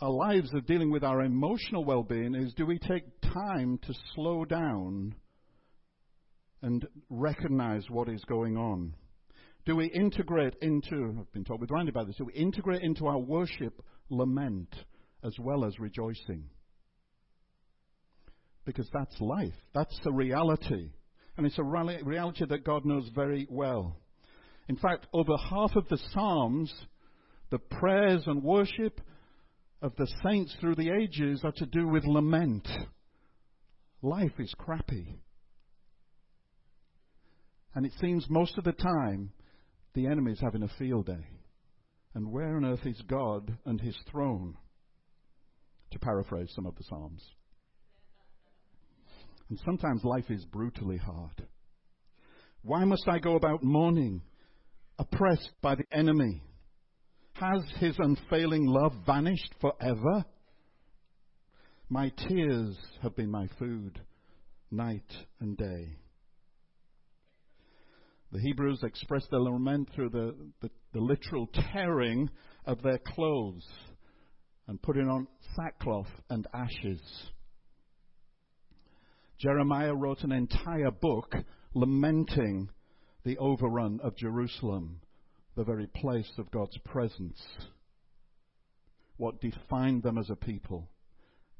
our 0.00 0.10
lives 0.10 0.52
of 0.54 0.66
dealing 0.66 0.90
with 0.90 1.04
our 1.04 1.22
emotional 1.22 1.84
well 1.84 2.02
being 2.02 2.34
is 2.34 2.52
do 2.54 2.66
we 2.66 2.78
take 2.78 3.04
time 3.20 3.78
to 3.86 3.94
slow 4.14 4.44
down 4.44 5.14
and 6.62 6.86
recognize 7.08 7.84
what 7.88 8.08
is 8.08 8.22
going 8.24 8.56
on? 8.56 8.94
Do 9.66 9.76
we 9.76 9.86
integrate 9.86 10.56
into, 10.60 11.16
I've 11.20 11.32
been 11.32 11.44
told 11.44 11.60
with 11.60 11.70
Randy 11.70 11.90
about 11.90 12.06
this, 12.06 12.16
do 12.16 12.24
we 12.24 12.34
integrate 12.34 12.82
into 12.82 13.06
our 13.06 13.18
worship 13.18 13.82
lament 14.10 14.74
as 15.22 15.34
well 15.38 15.64
as 15.64 15.78
rejoicing? 15.78 16.44
Because 18.64 18.88
that's 18.92 19.20
life. 19.20 19.54
That's 19.74 19.98
a 20.06 20.12
reality. 20.12 20.90
And 21.36 21.46
it's 21.46 21.58
a 21.58 21.64
reality 21.64 22.44
that 22.48 22.64
God 22.64 22.84
knows 22.84 23.08
very 23.14 23.46
well. 23.50 23.96
In 24.68 24.76
fact, 24.76 25.06
over 25.12 25.36
half 25.36 25.76
of 25.76 25.88
the 25.88 25.98
Psalms, 26.12 26.72
the 27.50 27.58
prayers 27.58 28.22
and 28.26 28.42
worship 28.42 29.00
of 29.82 29.94
the 29.96 30.08
saints 30.24 30.56
through 30.60 30.76
the 30.76 30.90
ages 30.90 31.42
are 31.44 31.52
to 31.52 31.66
do 31.66 31.86
with 31.86 32.04
lament. 32.04 32.66
Life 34.00 34.32
is 34.38 34.54
crappy. 34.56 35.18
And 37.74 37.84
it 37.84 37.92
seems 38.00 38.26
most 38.30 38.56
of 38.56 38.64
the 38.64 38.72
time 38.72 39.32
the 39.94 40.06
enemy 40.06 40.32
is 40.32 40.40
having 40.40 40.62
a 40.62 40.68
field 40.78 41.06
day. 41.06 41.26
And 42.14 42.30
where 42.32 42.56
on 42.56 42.64
earth 42.64 42.86
is 42.86 43.02
God 43.08 43.58
and 43.66 43.80
his 43.80 43.96
throne? 44.10 44.56
To 45.90 45.98
paraphrase 45.98 46.50
some 46.54 46.66
of 46.66 46.76
the 46.76 46.84
Psalms. 46.84 47.22
And 49.48 49.58
sometimes 49.64 50.04
life 50.04 50.30
is 50.30 50.44
brutally 50.46 50.96
hard. 50.96 51.46
Why 52.62 52.84
must 52.84 53.06
I 53.08 53.18
go 53.18 53.36
about 53.36 53.62
mourning, 53.62 54.22
oppressed 54.98 55.50
by 55.60 55.74
the 55.74 55.84
enemy? 55.92 56.42
Has 57.34 57.62
his 57.78 57.96
unfailing 57.98 58.66
love 58.66 58.92
vanished 59.04 59.54
forever? 59.60 60.24
My 61.90 62.10
tears 62.28 62.76
have 63.02 63.14
been 63.14 63.30
my 63.30 63.48
food 63.58 64.00
night 64.70 65.12
and 65.40 65.56
day. 65.56 65.96
The 68.32 68.40
Hebrews 68.40 68.80
expressed 68.82 69.30
their 69.30 69.40
lament 69.40 69.90
through 69.94 70.10
the, 70.10 70.34
the, 70.60 70.70
the, 70.92 71.00
literal 71.00 71.48
tearing 71.72 72.28
of 72.66 72.82
their 72.82 72.98
clothes 72.98 73.64
and 74.66 74.82
putting 74.82 75.08
on 75.08 75.28
sackcloth 75.54 76.08
and 76.30 76.46
ashes. 76.52 77.00
Jeremiah 79.44 79.94
wrote 79.94 80.24
an 80.24 80.32
entire 80.32 80.90
book 80.90 81.34
lamenting 81.74 82.70
the 83.26 83.36
overrun 83.36 84.00
of 84.02 84.16
Jerusalem, 84.16 85.02
the 85.54 85.64
very 85.64 85.86
place 85.86 86.32
of 86.38 86.50
God's 86.50 86.78
presence, 86.78 87.38
what 89.18 89.42
defined 89.42 90.02
them 90.02 90.16
as 90.16 90.30
a 90.30 90.34
people, 90.34 90.88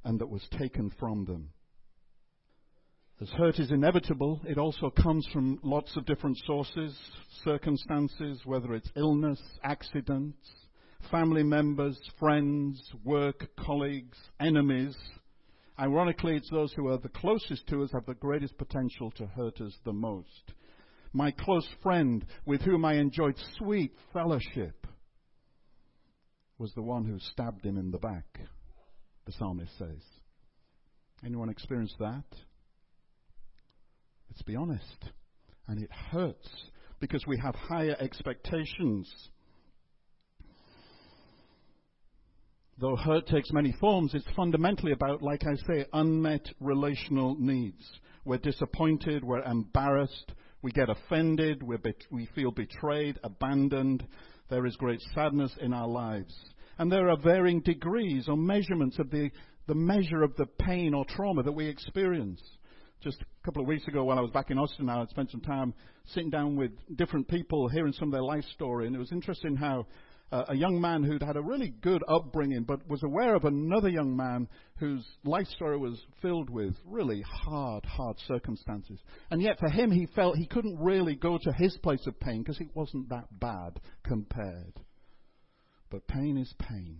and 0.02 0.18
that 0.18 0.30
was 0.30 0.48
taken 0.58 0.92
from 0.98 1.26
them. 1.26 1.50
As 3.20 3.28
hurt 3.28 3.58
is 3.58 3.70
inevitable, 3.70 4.40
it 4.48 4.56
also 4.56 4.88
comes 4.88 5.28
from 5.30 5.60
lots 5.62 5.94
of 5.98 6.06
different 6.06 6.38
sources, 6.46 6.98
circumstances, 7.44 8.40
whether 8.46 8.72
it's 8.72 8.88
illness, 8.96 9.42
accidents, 9.62 10.38
family 11.10 11.42
members, 11.42 12.00
friends, 12.18 12.82
work, 13.04 13.46
colleagues, 13.58 14.16
enemies 14.40 14.96
Ironically, 15.78 16.36
it's 16.36 16.50
those 16.50 16.72
who 16.72 16.88
are 16.88 16.98
the 16.98 17.08
closest 17.08 17.66
to 17.68 17.82
us 17.82 17.90
have 17.92 18.06
the 18.06 18.14
greatest 18.14 18.56
potential 18.56 19.10
to 19.12 19.26
hurt 19.26 19.60
us 19.60 19.76
the 19.84 19.92
most. 19.92 20.52
My 21.12 21.32
close 21.32 21.68
friend, 21.82 22.24
with 22.44 22.60
whom 22.62 22.84
I 22.84 22.94
enjoyed 22.94 23.36
sweet 23.58 23.92
fellowship, 24.12 24.86
was 26.58 26.72
the 26.74 26.82
one 26.82 27.04
who 27.04 27.18
stabbed 27.18 27.64
him 27.64 27.76
in 27.76 27.90
the 27.90 27.98
back, 27.98 28.38
the 29.26 29.32
psalmist 29.32 29.76
says. 29.78 30.02
Anyone 31.24 31.48
experienced 31.48 31.96
that? 31.98 32.24
Let's 34.30 34.42
be 34.42 34.56
honest. 34.56 35.04
And 35.66 35.82
it 35.82 35.90
hurts 35.90 36.48
because 37.00 37.26
we 37.26 37.38
have 37.38 37.54
higher 37.54 37.96
expectations. 37.98 39.10
Though 42.78 42.96
hurt 42.96 43.26
takes 43.26 43.52
many 43.52 43.72
forms, 43.80 44.14
it's 44.14 44.26
fundamentally 44.36 44.92
about, 44.92 45.22
like 45.22 45.44
I 45.44 45.54
say, 45.66 45.86
unmet 45.92 46.46
relational 46.60 47.36
needs. 47.38 47.82
We're 48.24 48.38
disappointed, 48.38 49.22
we're 49.22 49.42
embarrassed, 49.42 50.32
we 50.62 50.72
get 50.72 50.88
offended, 50.88 51.62
bet- 51.82 52.06
we 52.10 52.26
feel 52.34 52.50
betrayed, 52.50 53.18
abandoned. 53.22 54.06
There 54.48 54.66
is 54.66 54.76
great 54.76 55.00
sadness 55.14 55.52
in 55.60 55.72
our 55.72 55.86
lives. 55.86 56.34
And 56.78 56.90
there 56.90 57.10
are 57.10 57.18
varying 57.18 57.60
degrees 57.60 58.28
or 58.28 58.36
measurements 58.36 58.98
of 58.98 59.10
the, 59.10 59.30
the 59.66 59.74
measure 59.74 60.22
of 60.22 60.34
the 60.36 60.46
pain 60.46 60.94
or 60.94 61.04
trauma 61.04 61.42
that 61.42 61.52
we 61.52 61.66
experience. 61.66 62.40
Just 63.02 63.20
a 63.20 63.44
couple 63.44 63.60
of 63.60 63.68
weeks 63.68 63.86
ago, 63.86 64.04
while 64.04 64.18
I 64.18 64.22
was 64.22 64.30
back 64.30 64.50
in 64.50 64.58
Austin, 64.58 64.88
I 64.88 65.04
spent 65.06 65.30
some 65.30 65.42
time 65.42 65.74
sitting 66.06 66.30
down 66.30 66.56
with 66.56 66.72
different 66.96 67.28
people, 67.28 67.68
hearing 67.68 67.92
some 67.92 68.08
of 68.08 68.12
their 68.12 68.22
life 68.22 68.44
story, 68.54 68.86
and 68.86 68.96
it 68.96 68.98
was 68.98 69.12
interesting 69.12 69.56
how 69.56 69.86
a 70.48 70.54
young 70.56 70.80
man 70.80 71.04
who'd 71.04 71.22
had 71.22 71.36
a 71.36 71.42
really 71.42 71.72
good 71.80 72.02
upbringing, 72.08 72.64
but 72.64 72.88
was 72.88 73.02
aware 73.04 73.34
of 73.36 73.44
another 73.44 73.88
young 73.88 74.16
man 74.16 74.48
whose 74.78 75.06
life 75.24 75.46
story 75.48 75.78
was 75.78 76.00
filled 76.20 76.50
with 76.50 76.74
really 76.84 77.22
hard, 77.22 77.84
hard 77.84 78.16
circumstances. 78.26 78.98
And 79.30 79.40
yet, 79.40 79.60
for 79.60 79.68
him, 79.68 79.92
he 79.92 80.06
felt 80.14 80.36
he 80.36 80.46
couldn't 80.46 80.78
really 80.80 81.14
go 81.14 81.38
to 81.38 81.52
his 81.52 81.76
place 81.78 82.04
of 82.06 82.18
pain 82.18 82.42
because 82.42 82.60
it 82.60 82.74
wasn't 82.74 83.10
that 83.10 83.28
bad 83.38 83.80
compared. 84.02 84.80
But 85.90 86.08
pain 86.08 86.36
is 86.36 86.52
pain. 86.58 86.98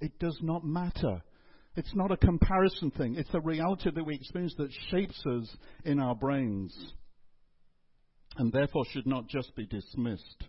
It 0.00 0.18
does 0.18 0.38
not 0.42 0.64
matter. 0.64 1.22
It's 1.74 1.94
not 1.94 2.12
a 2.12 2.16
comparison 2.16 2.90
thing. 2.90 3.14
It's 3.16 3.32
a 3.32 3.40
reality 3.40 3.90
that 3.94 4.04
we 4.04 4.14
experience 4.14 4.54
that 4.58 4.72
shapes 4.90 5.22
us 5.26 5.56
in 5.84 6.00
our 6.00 6.14
brains 6.14 6.76
and 8.36 8.52
therefore 8.52 8.84
should 8.92 9.06
not 9.06 9.26
just 9.28 9.54
be 9.56 9.66
dismissed. 9.66 10.44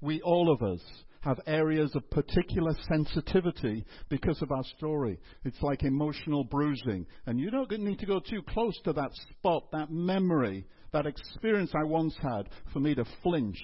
We, 0.00 0.20
all 0.20 0.52
of 0.52 0.62
us, 0.62 0.80
have 1.22 1.40
areas 1.46 1.94
of 1.94 2.08
particular 2.10 2.72
sensitivity 2.88 3.84
because 4.08 4.40
of 4.42 4.50
our 4.50 4.64
story. 4.76 5.18
It's 5.44 5.60
like 5.62 5.84
emotional 5.84 6.44
bruising. 6.44 7.06
And 7.26 7.40
you 7.40 7.50
don't 7.50 7.70
need 7.70 8.00
to 8.00 8.06
go 8.06 8.20
too 8.20 8.42
close 8.48 8.78
to 8.84 8.92
that 8.92 9.10
spot, 9.30 9.70
that 9.72 9.90
memory, 9.90 10.66
that 10.92 11.06
experience 11.06 11.72
I 11.74 11.84
once 11.84 12.14
had 12.20 12.48
for 12.72 12.80
me 12.80 12.94
to 12.96 13.04
flinch 13.22 13.60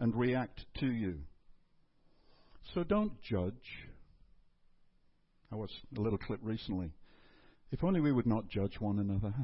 and 0.00 0.14
react 0.16 0.64
to 0.80 0.86
you. 0.86 1.18
So 2.74 2.82
don't 2.82 3.12
judge. 3.22 3.52
I 5.52 5.56
watched 5.56 5.74
a 5.96 6.00
little 6.00 6.18
clip 6.18 6.40
recently. 6.42 6.90
If 7.70 7.84
only 7.84 8.00
we 8.00 8.12
would 8.12 8.26
not 8.26 8.48
judge 8.48 8.80
one 8.80 8.98
another. 8.98 9.34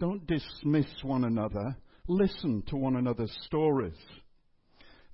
Don't 0.00 0.26
dismiss 0.26 0.86
one 1.02 1.24
another. 1.24 1.76
Listen 2.08 2.62
to 2.68 2.76
one 2.76 2.96
another's 2.96 3.34
stories. 3.46 3.96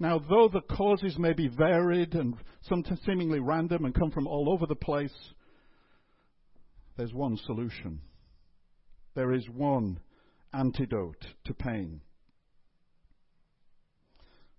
Now, 0.01 0.19
though 0.19 0.49
the 0.49 0.63
causes 0.63 1.19
may 1.19 1.35
be 1.35 1.49
varied 1.49 2.15
and 2.15 2.35
sometimes 2.63 3.01
seemingly 3.05 3.39
random 3.39 3.85
and 3.85 3.95
come 3.95 4.11
from 4.11 4.27
all 4.27 4.51
over 4.51 4.67
the 4.67 4.75
place, 4.75 5.15
there's 6.97 7.13
one 7.13 7.37
solution. 7.45 8.01
There 9.15 9.33
is 9.33 9.47
one 9.55 10.01
antidote 10.55 11.27
to 11.45 11.55
pain. 11.55 12.01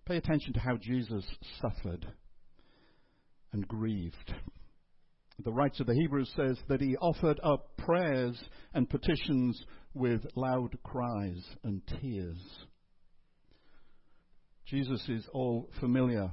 Pay 0.06 0.18
attention 0.18 0.54
to 0.54 0.60
how 0.60 0.78
Jesus 0.78 1.26
suffered 1.60 2.06
and 3.52 3.68
grieved. 3.68 4.36
The 5.44 5.52
writer 5.52 5.82
of 5.82 5.88
the 5.88 5.96
Hebrews 5.96 6.32
says 6.36 6.60
that 6.70 6.82
he 6.82 6.96
offered 6.98 7.40
up 7.44 7.76
prayers 7.78 8.40
and 8.76 8.88
petitions 8.88 9.60
with 9.96 10.22
loud 10.36 10.78
cries 10.84 11.44
and 11.64 11.82
tears. 12.00 12.38
Jesus 14.72 15.04
is 15.10 15.28
all 15.34 15.70
familiar 15.82 16.32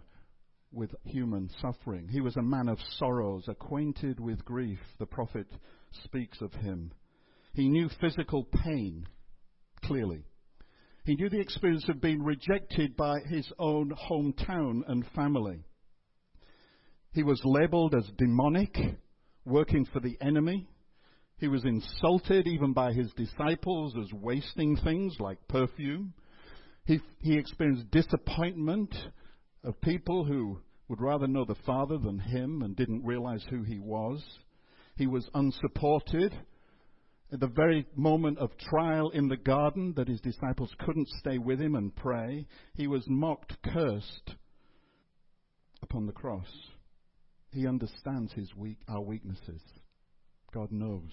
with 0.71 0.95
human 1.03 1.51
suffering. 1.61 2.07
He 2.07 2.21
was 2.21 2.37
a 2.37 2.43
man 2.43 2.69
of 2.69 2.79
sorrows, 2.97 3.43
acquainted 3.49 4.21
with 4.21 4.45
grief. 4.45 4.79
The 5.01 5.07
prophet 5.07 5.49
speaks 6.05 6.41
of 6.41 6.53
him. 6.53 6.93
He 7.53 7.69
knew 7.69 7.89
physical 8.01 8.45
pain, 8.45 9.09
clearly. 9.85 10.23
He 11.05 11.17
knew 11.17 11.29
the 11.29 11.41
experience 11.41 11.89
of 11.89 12.01
being 12.01 12.23
rejected 12.23 12.97
by 12.97 13.19
his 13.29 13.51
own 13.59 13.91
hometown 14.09 14.83
and 14.87 15.05
family. 15.17 15.65
He 17.15 17.25
was 17.25 17.41
labeled 17.45 17.97
as 17.97 18.09
demonic, 18.19 18.77
working 19.47 19.85
for 19.93 19.99
the 19.99 20.17
enemy. 20.21 20.69
He 21.39 21.49
was 21.49 21.65
insulted 21.65 22.47
even 22.47 22.73
by 22.73 22.93
his 22.93 23.11
disciples 23.17 23.97
as 24.01 24.13
wasting 24.13 24.77
things 24.77 25.17
like 25.19 25.49
perfume. 25.49 26.15
He, 26.89 27.01
he 27.21 27.37
experienced 27.37 27.91
disappointment 27.91 28.95
of 29.63 29.79
people 29.83 30.25
who 30.25 30.59
would 30.89 31.03
rather 31.03 31.27
know 31.27 31.45
the 31.45 31.55
Father 31.67 31.99
than 31.99 32.19
him 32.19 32.63
and 32.63 32.75
didn't 32.75 33.05
realize 33.05 33.45
who 33.51 33.63
he 33.63 33.79
was. 33.79 34.25
He 34.97 35.07
was 35.07 35.29
unsupported. 35.35 36.35
At 37.31 37.41
the 37.41 37.47
very 37.47 37.85
moment 37.95 38.39
of 38.39 38.57
trial 38.57 39.11
in 39.11 39.29
the 39.29 39.37
garden, 39.37 39.93
that 39.99 40.09
his 40.09 40.23
disciples 40.23 40.75
couldn't 40.79 41.11
stay 41.21 41.37
with 41.37 41.61
him 41.61 41.75
and 41.75 41.95
pray, 41.95 42.47
he 42.75 42.87
was 42.87 43.05
mocked, 43.07 43.53
cursed 43.63 44.37
upon 45.83 46.07
the 46.07 46.13
cross. 46.13 46.49
He 47.53 47.67
understands 47.67 48.33
his 48.33 48.55
weak, 48.57 48.79
our 48.89 49.03
weaknesses. 49.03 49.61
God 50.55 50.73
knows. 50.73 51.13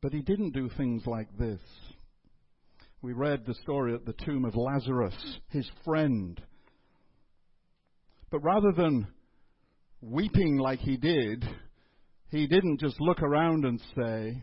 But 0.00 0.12
he 0.12 0.22
didn't 0.22 0.52
do 0.52 0.70
things 0.76 1.04
like 1.06 1.36
this. 1.36 1.58
We 3.02 3.14
read 3.14 3.46
the 3.46 3.54
story 3.54 3.94
at 3.94 4.04
the 4.04 4.12
tomb 4.12 4.44
of 4.44 4.56
Lazarus, 4.56 5.14
his 5.48 5.68
friend. 5.84 6.38
But 8.30 8.40
rather 8.40 8.72
than 8.76 9.06
weeping 10.02 10.58
like 10.58 10.80
he 10.80 10.98
did, 10.98 11.44
he 12.28 12.46
didn't 12.46 12.80
just 12.80 13.00
look 13.00 13.22
around 13.22 13.64
and 13.64 13.80
say, 13.96 14.42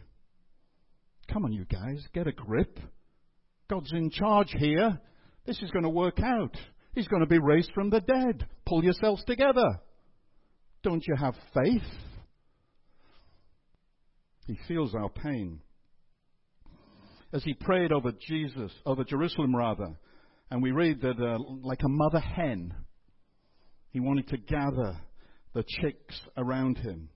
Come 1.32 1.46
on, 1.46 1.54
you 1.54 1.66
guys, 1.66 2.04
get 2.14 2.26
a 2.26 2.32
grip. 2.32 2.80
God's 3.70 3.92
in 3.92 4.10
charge 4.10 4.50
here. 4.58 5.00
This 5.46 5.62
is 5.62 5.70
going 5.70 5.84
to 5.84 5.90
work 5.90 6.20
out. 6.24 6.56
He's 6.96 7.08
going 7.08 7.22
to 7.22 7.28
be 7.28 7.40
raised 7.40 7.72
from 7.74 7.92
the 7.92 8.02
dead. 8.02 8.48
Pull 8.66 8.84
yourselves 8.84 9.24
together. 9.26 9.82
Don't 10.84 11.06
you 11.06 11.16
have 11.16 11.36
faith? 11.54 11.82
He 14.48 14.58
feels 14.68 14.96
our 14.96 15.10
pain 15.10 15.60
as 17.34 17.44
he 17.44 17.54
prayed 17.54 17.92
over 17.92 18.12
Jesus, 18.28 18.72
over 18.86 19.04
Jerusalem 19.04 19.56
rather. 19.56 19.98
And 20.50 20.62
we 20.62 20.72
read 20.72 21.02
that, 21.02 21.20
uh, 21.20 21.38
like 21.62 21.82
a 21.84 21.90
mother 21.90 22.20
hen, 22.20 22.74
he 23.90 24.00
wanted 24.00 24.28
to 24.30 24.38
gather 24.38 24.98
the 25.54 25.64
chicks 25.82 26.20
around 26.38 26.78
him. 26.78 27.10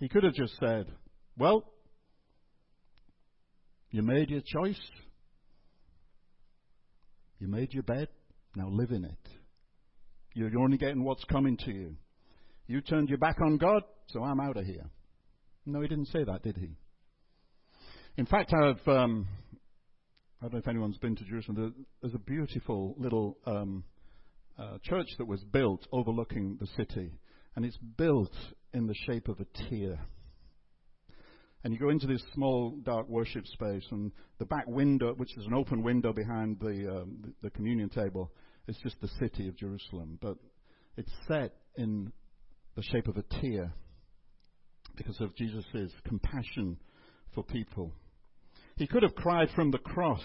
He 0.00 0.08
could 0.08 0.24
have 0.24 0.34
just 0.34 0.54
said, 0.58 0.86
Well, 1.38 1.64
you 3.90 4.02
made 4.02 4.30
your 4.30 4.40
choice. 4.40 4.80
You 7.38 7.48
made 7.48 7.72
your 7.72 7.82
bed. 7.82 8.08
Now 8.56 8.68
live 8.68 8.90
in 8.90 9.04
it. 9.04 9.28
You're 10.34 10.58
only 10.58 10.78
getting 10.78 11.04
what's 11.04 11.24
coming 11.24 11.56
to 11.58 11.70
you. 11.70 11.96
You 12.66 12.80
turned 12.80 13.08
your 13.08 13.18
back 13.18 13.36
on 13.44 13.58
God, 13.58 13.82
so 14.08 14.22
I'm 14.22 14.40
out 14.40 14.56
of 14.56 14.64
here. 14.64 14.86
No, 15.66 15.80
he 15.80 15.88
didn't 15.88 16.08
say 16.08 16.24
that, 16.24 16.42
did 16.42 16.56
he? 16.56 16.76
In 18.18 18.26
fact, 18.26 18.52
I've, 18.52 18.86
um, 18.88 19.26
I 20.38 20.44
don't 20.44 20.52
know 20.52 20.58
if 20.58 20.68
anyone's 20.68 20.98
been 20.98 21.16
to 21.16 21.24
Jerusalem. 21.24 21.74
There's 22.02 22.14
a 22.14 22.18
beautiful 22.18 22.94
little 22.98 23.38
um, 23.46 23.84
uh, 24.58 24.76
church 24.82 25.06
that 25.16 25.24
was 25.24 25.42
built 25.44 25.86
overlooking 25.92 26.58
the 26.60 26.66
city, 26.76 27.10
and 27.56 27.64
it's 27.64 27.78
built 27.96 28.34
in 28.74 28.86
the 28.86 28.94
shape 29.06 29.28
of 29.28 29.40
a 29.40 29.46
tear. 29.70 29.98
And 31.64 31.72
you 31.72 31.80
go 31.80 31.88
into 31.88 32.06
this 32.06 32.22
small, 32.34 32.76
dark 32.82 33.08
worship 33.08 33.46
space, 33.46 33.86
and 33.90 34.12
the 34.38 34.44
back 34.44 34.66
window, 34.66 35.14
which 35.14 35.34
is 35.38 35.46
an 35.46 35.54
open 35.54 35.82
window 35.82 36.12
behind 36.12 36.58
the, 36.60 37.00
um, 37.00 37.32
the, 37.42 37.48
communion 37.48 37.88
table, 37.88 38.30
is 38.68 38.76
just 38.82 39.00
the 39.00 39.08
city 39.20 39.48
of 39.48 39.56
Jerusalem. 39.56 40.18
But 40.20 40.36
it's 40.98 41.12
set 41.28 41.54
in 41.76 42.12
the 42.76 42.82
shape 42.82 43.08
of 43.08 43.16
a 43.16 43.24
tear 43.40 43.72
because 44.96 45.18
of 45.22 45.34
Jesus' 45.34 45.92
compassion 46.06 46.76
for 47.34 47.42
people. 47.42 47.94
He 48.82 48.88
could 48.88 49.04
have 49.04 49.14
cried 49.14 49.48
from 49.54 49.70
the 49.70 49.78
cross 49.78 50.24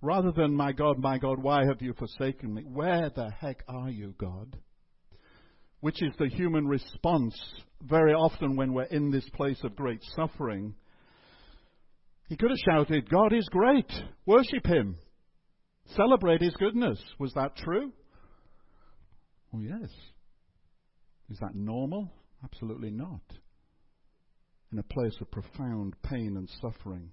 rather 0.00 0.32
than, 0.32 0.56
My 0.56 0.72
God, 0.72 0.98
my 0.98 1.18
God, 1.18 1.40
why 1.40 1.64
have 1.64 1.80
you 1.80 1.94
forsaken 1.94 2.52
me? 2.52 2.64
Where 2.66 3.10
the 3.14 3.30
heck 3.30 3.62
are 3.68 3.90
you, 3.90 4.12
God? 4.18 4.58
Which 5.78 6.02
is 6.02 6.12
the 6.18 6.26
human 6.26 6.66
response 6.66 7.40
very 7.80 8.12
often 8.12 8.56
when 8.56 8.72
we're 8.72 8.90
in 8.90 9.12
this 9.12 9.28
place 9.34 9.60
of 9.62 9.76
great 9.76 10.02
suffering. 10.16 10.74
He 12.28 12.36
could 12.36 12.50
have 12.50 12.58
shouted, 12.68 13.08
God 13.08 13.32
is 13.32 13.48
great. 13.52 13.92
Worship 14.26 14.66
him. 14.66 14.96
Celebrate 15.94 16.42
his 16.42 16.56
goodness. 16.56 16.98
Was 17.20 17.32
that 17.34 17.54
true? 17.54 17.92
Oh, 19.54 19.60
yes. 19.60 19.90
Is 21.30 21.38
that 21.38 21.54
normal? 21.54 22.10
Absolutely 22.42 22.90
not 22.90 23.20
in 24.72 24.78
a 24.78 24.82
place 24.82 25.14
of 25.20 25.30
profound 25.30 25.94
pain 26.02 26.36
and 26.36 26.48
suffering. 26.60 27.10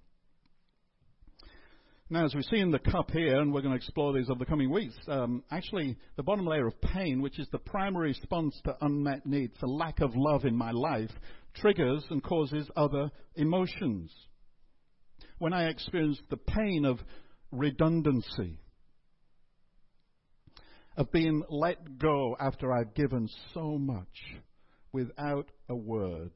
Now, 2.12 2.26
as 2.26 2.34
we 2.34 2.42
see 2.42 2.58
in 2.58 2.72
the 2.72 2.80
cup 2.80 3.12
here, 3.12 3.40
and 3.40 3.54
we're 3.54 3.62
going 3.62 3.74
to 3.74 3.78
explore 3.78 4.14
these 4.14 4.32
over 4.32 4.40
the 4.40 4.46
coming 4.46 4.72
weeks, 4.72 4.96
um, 5.08 5.44
actually, 5.52 5.96
the 6.16 6.24
bottom 6.24 6.48
layer 6.48 6.66
of 6.66 6.82
pain, 6.82 7.22
which 7.22 7.38
is 7.38 7.48
the 7.52 7.60
primary 7.60 8.10
response 8.10 8.60
to 8.66 8.76
unmet 8.82 9.28
needs, 9.28 9.56
a 9.62 9.68
lack 9.68 10.00
of 10.00 10.16
love 10.16 10.46
in 10.46 10.56
my 10.56 10.72
life, 10.72 11.12
triggers 11.56 12.04
and 12.10 12.24
causes 12.24 12.68
other 12.76 13.12
emotions. 13.36 14.12
When 15.38 15.54
I 15.54 15.68
experience 15.68 16.20
the 16.32 16.38
pain 16.38 16.84
of 16.84 17.00
redundancy, 17.52 18.58
of 20.98 21.12
being 21.12 21.44
let 21.50 22.00
go 22.00 22.36
after 22.40 22.74
I've 22.74 22.96
given 22.96 23.30
so 23.54 23.78
much 23.78 24.08
without 24.92 25.48
a 25.70 25.76
word, 25.76 26.32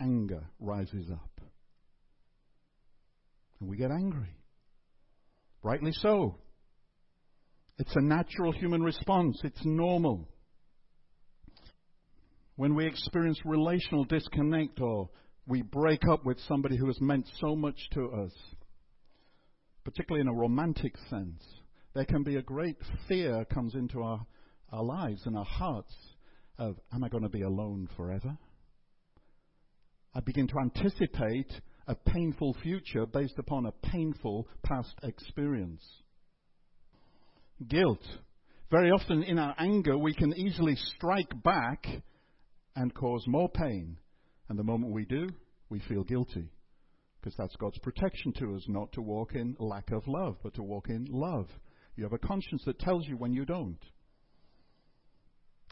anger 0.00 0.44
rises 0.60 1.10
up. 1.10 1.40
And 3.60 3.68
we 3.68 3.76
get 3.76 3.90
angry. 3.90 4.36
Rightly 5.62 5.92
so. 5.92 6.36
It's 7.78 7.94
a 7.94 8.02
natural 8.02 8.52
human 8.52 8.82
response, 8.82 9.40
it's 9.44 9.64
normal. 9.64 10.28
When 12.56 12.74
we 12.74 12.86
experience 12.86 13.38
relational 13.44 14.04
disconnect 14.04 14.80
or 14.80 15.10
we 15.46 15.62
break 15.62 16.02
up 16.10 16.24
with 16.24 16.38
somebody 16.48 16.76
who 16.76 16.86
has 16.86 17.00
meant 17.00 17.26
so 17.40 17.54
much 17.54 17.78
to 17.92 18.10
us, 18.10 18.32
particularly 19.84 20.22
in 20.22 20.28
a 20.28 20.34
romantic 20.34 20.96
sense, 21.08 21.42
there 21.94 22.04
can 22.04 22.24
be 22.24 22.36
a 22.36 22.42
great 22.42 22.76
fear 23.06 23.44
comes 23.44 23.74
into 23.74 24.02
our, 24.02 24.26
our 24.72 24.82
lives 24.82 25.22
and 25.24 25.36
our 25.36 25.44
hearts 25.44 25.94
of, 26.58 26.76
am 26.92 27.04
I 27.04 27.08
going 27.08 27.22
to 27.22 27.28
be 27.28 27.42
alone 27.42 27.88
forever? 27.96 28.36
I 30.14 30.20
begin 30.20 30.48
to 30.48 30.58
anticipate 30.60 31.52
a 31.86 31.94
painful 31.94 32.54
future 32.62 33.06
based 33.06 33.38
upon 33.38 33.66
a 33.66 33.72
painful 33.72 34.48
past 34.62 34.94
experience. 35.02 35.82
Guilt. 37.66 38.04
Very 38.70 38.90
often 38.90 39.22
in 39.22 39.38
our 39.38 39.54
anger, 39.58 39.96
we 39.96 40.14
can 40.14 40.34
easily 40.34 40.76
strike 40.96 41.42
back 41.42 41.86
and 42.76 42.94
cause 42.94 43.24
more 43.26 43.48
pain. 43.48 43.96
And 44.48 44.58
the 44.58 44.64
moment 44.64 44.92
we 44.92 45.04
do, 45.04 45.28
we 45.70 45.80
feel 45.80 46.04
guilty. 46.04 46.50
Because 47.20 47.34
that's 47.36 47.56
God's 47.56 47.78
protection 47.78 48.32
to 48.34 48.54
us, 48.54 48.62
not 48.68 48.92
to 48.92 49.02
walk 49.02 49.34
in 49.34 49.56
lack 49.58 49.90
of 49.90 50.06
love, 50.06 50.36
but 50.42 50.54
to 50.54 50.62
walk 50.62 50.88
in 50.88 51.06
love. 51.10 51.48
You 51.96 52.04
have 52.04 52.12
a 52.12 52.18
conscience 52.18 52.62
that 52.66 52.78
tells 52.78 53.06
you 53.08 53.16
when 53.16 53.32
you 53.32 53.44
don't 53.44 53.78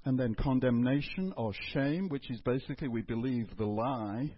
and 0.07 0.19
then 0.19 0.37
condemnation 0.37 1.35
or 1.37 1.53
shame, 1.75 2.09
which 2.09 2.31
is 2.31 2.41
basically 2.43 2.87
we 2.89 3.03
believe 3.03 3.49
the 3.59 3.67
lie 3.67 4.33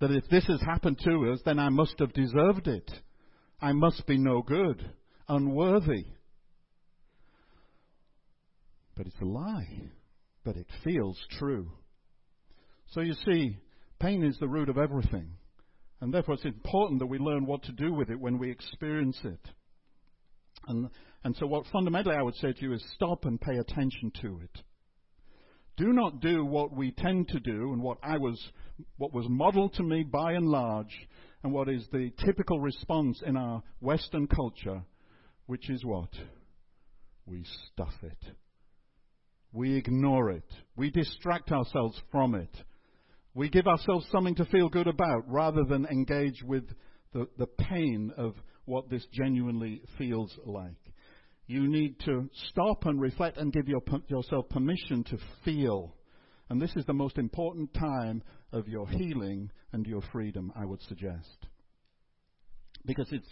that 0.00 0.10
if 0.10 0.24
this 0.30 0.44
has 0.48 0.60
happened 0.60 0.98
to 1.04 1.30
us, 1.32 1.38
then 1.44 1.60
I 1.60 1.68
must 1.68 1.94
have 2.00 2.12
deserved 2.12 2.66
it. 2.66 2.90
I 3.60 3.72
must 3.72 4.04
be 4.04 4.18
no 4.18 4.42
good, 4.42 4.84
unworthy. 5.28 6.06
But 8.96 9.06
it's 9.06 9.20
a 9.22 9.26
lie, 9.26 9.90
but 10.44 10.56
it 10.56 10.66
feels 10.82 11.16
true. 11.38 11.70
So 12.90 13.00
you 13.00 13.14
see, 13.24 13.58
pain 14.00 14.24
is 14.24 14.36
the 14.40 14.48
root 14.48 14.70
of 14.70 14.76
everything. 14.76 15.36
And 16.00 16.12
therefore, 16.12 16.34
it's 16.34 16.44
important 16.44 16.98
that 16.98 17.06
we 17.06 17.18
learn 17.18 17.46
what 17.46 17.62
to 17.62 17.72
do 17.72 17.94
with 17.94 18.10
it 18.10 18.18
when 18.18 18.38
we 18.38 18.50
experience 18.50 19.20
it. 19.22 19.48
And 20.66 20.88
and 21.24 21.36
so, 21.36 21.46
what 21.46 21.66
fundamentally 21.72 22.16
I 22.16 22.22
would 22.22 22.34
say 22.36 22.52
to 22.52 22.62
you 22.62 22.72
is 22.72 22.84
stop 22.94 23.24
and 23.24 23.40
pay 23.40 23.56
attention 23.56 24.12
to 24.22 24.40
it. 24.42 24.62
Do 25.76 25.92
not 25.92 26.20
do 26.20 26.44
what 26.44 26.72
we 26.76 26.90
tend 26.90 27.28
to 27.28 27.40
do 27.40 27.72
and 27.72 27.82
what 27.82 27.98
I 28.02 28.18
was, 28.18 28.38
what 28.98 29.14
was 29.14 29.26
modeled 29.28 29.74
to 29.74 29.82
me 29.82 30.02
by 30.02 30.32
and 30.32 30.46
large, 30.46 31.08
and 31.42 31.52
what 31.52 31.68
is 31.68 31.86
the 31.92 32.10
typical 32.24 32.60
response 32.60 33.22
in 33.24 33.36
our 33.36 33.62
Western 33.80 34.26
culture, 34.26 34.82
which 35.46 35.70
is 35.70 35.84
what? 35.84 36.10
We 37.24 37.44
stuff 37.72 37.94
it. 38.02 38.34
We 39.52 39.76
ignore 39.76 40.30
it. 40.30 40.50
We 40.76 40.90
distract 40.90 41.52
ourselves 41.52 42.00
from 42.10 42.34
it. 42.34 42.54
We 43.34 43.48
give 43.48 43.66
ourselves 43.66 44.06
something 44.10 44.34
to 44.36 44.44
feel 44.46 44.68
good 44.68 44.88
about 44.88 45.24
rather 45.26 45.64
than 45.64 45.86
engage 45.86 46.42
with 46.42 46.64
the, 47.12 47.28
the 47.38 47.46
pain 47.46 48.12
of 48.16 48.34
what 48.64 48.88
this 48.88 49.06
genuinely 49.12 49.82
feels 49.98 50.36
like. 50.44 50.76
You 51.46 51.68
need 51.68 51.98
to 52.06 52.30
stop 52.50 52.86
and 52.86 53.00
reflect 53.00 53.36
and 53.36 53.52
give 53.52 53.68
your, 53.68 53.82
yourself 54.08 54.48
permission 54.48 55.04
to 55.04 55.18
feel. 55.44 55.94
And 56.48 56.60
this 56.60 56.72
is 56.76 56.84
the 56.86 56.92
most 56.92 57.18
important 57.18 57.74
time 57.74 58.22
of 58.52 58.68
your 58.68 58.88
healing 58.88 59.50
and 59.72 59.86
your 59.86 60.02
freedom, 60.12 60.52
I 60.54 60.64
would 60.64 60.82
suggest. 60.82 61.46
Because 62.84 63.08
it's. 63.10 63.28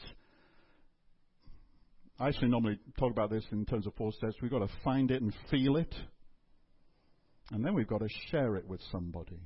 I 2.18 2.28
actually 2.28 2.48
normally 2.48 2.78
talk 2.98 3.12
about 3.12 3.30
this 3.30 3.44
in 3.50 3.64
terms 3.64 3.86
of 3.86 3.94
four 3.94 4.12
steps. 4.12 4.34
We've 4.42 4.50
got 4.50 4.58
to 4.58 4.74
find 4.84 5.10
it 5.10 5.22
and 5.22 5.32
feel 5.50 5.76
it. 5.76 5.94
And 7.52 7.64
then 7.64 7.74
we've 7.74 7.86
got 7.86 8.00
to 8.00 8.08
share 8.30 8.56
it 8.56 8.66
with 8.66 8.80
somebody. 8.92 9.40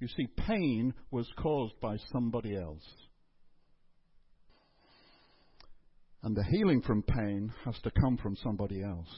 You 0.00 0.08
see, 0.08 0.26
pain 0.26 0.94
was 1.10 1.28
caused 1.36 1.78
by 1.80 1.96
somebody 2.12 2.56
else. 2.56 2.82
And 6.24 6.34
the 6.34 6.42
healing 6.42 6.80
from 6.80 7.02
pain 7.02 7.52
has 7.66 7.78
to 7.82 7.90
come 7.90 8.16
from 8.16 8.34
somebody 8.36 8.82
else. 8.82 9.14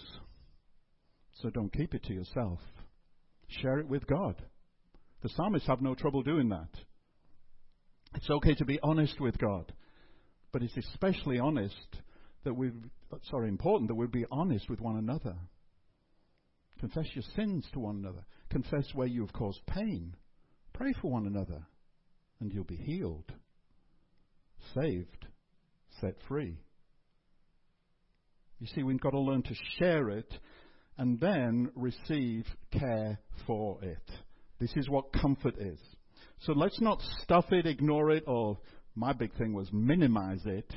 So 1.40 1.50
don't 1.50 1.72
keep 1.72 1.94
it 1.94 2.02
to 2.04 2.12
yourself. 2.12 2.58
Share 3.46 3.78
it 3.78 3.88
with 3.88 4.04
God. 4.08 4.34
The 5.22 5.28
psalmists 5.28 5.68
have 5.68 5.80
no 5.80 5.94
trouble 5.94 6.22
doing 6.22 6.48
that. 6.48 6.68
It's 8.16 8.28
okay 8.28 8.54
to 8.54 8.64
be 8.64 8.80
honest 8.82 9.20
with 9.20 9.38
God, 9.38 9.72
but 10.52 10.62
it's 10.62 10.76
especially 10.76 11.38
honest 11.38 11.76
that 12.44 12.54
we 12.54 12.70
sorry, 13.30 13.48
important 13.48 13.88
that 13.88 13.94
we 13.94 14.08
be 14.08 14.24
honest 14.32 14.68
with 14.68 14.80
one 14.80 14.96
another. 14.96 15.36
Confess 16.80 17.06
your 17.14 17.24
sins 17.36 17.66
to 17.72 17.78
one 17.78 17.98
another. 17.98 18.24
Confess 18.50 18.86
where 18.94 19.06
you 19.06 19.20
have 19.20 19.32
caused 19.32 19.60
pain. 19.66 20.16
Pray 20.72 20.92
for 21.00 21.10
one 21.10 21.26
another, 21.26 21.62
and 22.40 22.52
you'll 22.52 22.64
be 22.64 22.76
healed, 22.76 23.32
saved, 24.74 25.26
set 26.00 26.16
free. 26.26 26.58
You 28.58 28.66
see, 28.68 28.82
we've 28.82 29.00
got 29.00 29.10
to 29.10 29.20
learn 29.20 29.42
to 29.42 29.54
share 29.78 30.10
it 30.10 30.32
and 30.98 31.20
then 31.20 31.70
receive 31.74 32.46
care 32.72 33.18
for 33.46 33.82
it. 33.82 34.10
This 34.58 34.72
is 34.76 34.88
what 34.88 35.12
comfort 35.12 35.56
is. 35.58 35.78
So 36.40 36.52
let's 36.52 36.80
not 36.80 37.02
stuff 37.22 37.46
it, 37.50 37.66
ignore 37.66 38.10
it, 38.10 38.24
or 38.26 38.58
my 38.94 39.12
big 39.12 39.36
thing 39.36 39.52
was 39.52 39.68
minimize 39.72 40.40
it. 40.46 40.72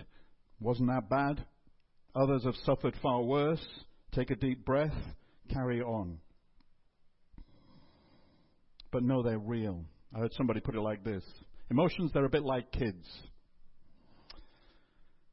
Wasn't 0.60 0.89
that 0.89 1.10
bad? 1.10 1.46
Others 2.15 2.44
have 2.44 2.56
suffered 2.65 2.96
far 3.02 3.22
worse. 3.22 3.65
Take 4.13 4.32
a 4.32 4.36
deep 4.36 4.65
breath, 4.65 4.96
carry 5.54 5.82
on. 5.82 6.18
But 8.92 9.04
no, 9.04 9.22
they're 9.24 9.39
real. 9.39 9.86
I 10.13 10.20
heard 10.20 10.34
somebody 10.34 10.60
put 10.60 10.76
it 10.76 10.82
like 10.82 11.04
this 11.04 11.24
Emotions, 11.72 12.12
they're 12.13 12.26
a 12.26 12.30
bit 12.30 12.44
like 12.44 12.72
kids. 12.72 13.08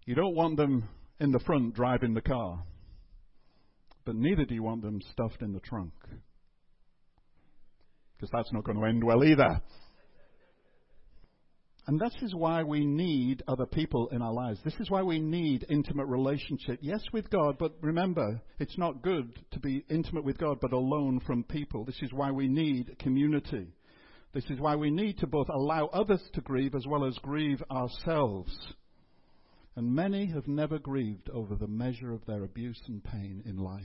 You 0.05 0.15
don't 0.15 0.37
want 0.37 0.57
them 0.57 0.89
in 1.20 1.33
the 1.33 1.40
front 1.40 1.74
driving 1.74 2.14
the 2.14 2.20
car, 2.20 2.62
but 4.05 4.14
neither 4.14 4.44
do 4.44 4.55
you 4.55 4.62
want 4.62 4.83
them 4.83 5.00
stuffed 5.12 5.42
in 5.42 5.52
the 5.52 5.61
trunk. 5.61 5.92
Because 8.16 8.31
that's 8.33 8.52
not 8.52 8.64
going 8.64 8.79
to 8.79 8.87
end 8.87 9.05
well 9.05 9.24
either. 9.24 9.61
And 11.88 12.00
this 12.00 12.14
is 12.22 12.35
why 12.35 12.64
we 12.64 12.85
need 12.85 13.44
other 13.46 13.66
people 13.66 14.09
in 14.09 14.20
our 14.20 14.33
lives. 14.33 14.59
This 14.64 14.74
is 14.81 14.90
why 14.90 15.02
we 15.02 15.20
need 15.20 15.64
intimate 15.68 16.07
relationship. 16.07 16.81
Yes, 16.83 17.00
with 17.12 17.31
God, 17.31 17.59
but 17.59 17.74
remember, 17.81 18.40
it's 18.59 18.76
not 18.76 19.02
good 19.02 19.33
to 19.52 19.61
be 19.61 19.85
intimate 19.88 20.24
with 20.24 20.37
God 20.37 20.59
but 20.61 20.72
alone 20.72 21.20
from 21.24 21.44
people. 21.44 21.85
This 21.85 22.00
is 22.02 22.12
why 22.12 22.33
we 22.33 22.48
need 22.48 22.98
community. 22.98 23.68
This 24.35 24.44
is 24.50 24.59
why 24.59 24.74
we 24.74 24.90
need 24.90 25.18
to 25.18 25.29
both 25.29 25.48
allow 25.48 25.87
others 25.87 26.22
to 26.35 26.40
grieve 26.40 26.74
as 26.74 26.87
well 26.88 27.05
as 27.05 27.16
grieve 27.18 27.62
ourselves. 27.70 28.52
And 29.77 29.95
many 29.95 30.27
have 30.27 30.49
never 30.49 30.79
grieved 30.79 31.29
over 31.31 31.55
the 31.55 31.69
measure 31.69 32.12
of 32.12 32.25
their 32.25 32.45
abuse 32.45 32.81
and 32.89 33.05
pain 33.05 33.43
in 33.45 33.59
life. 33.59 33.83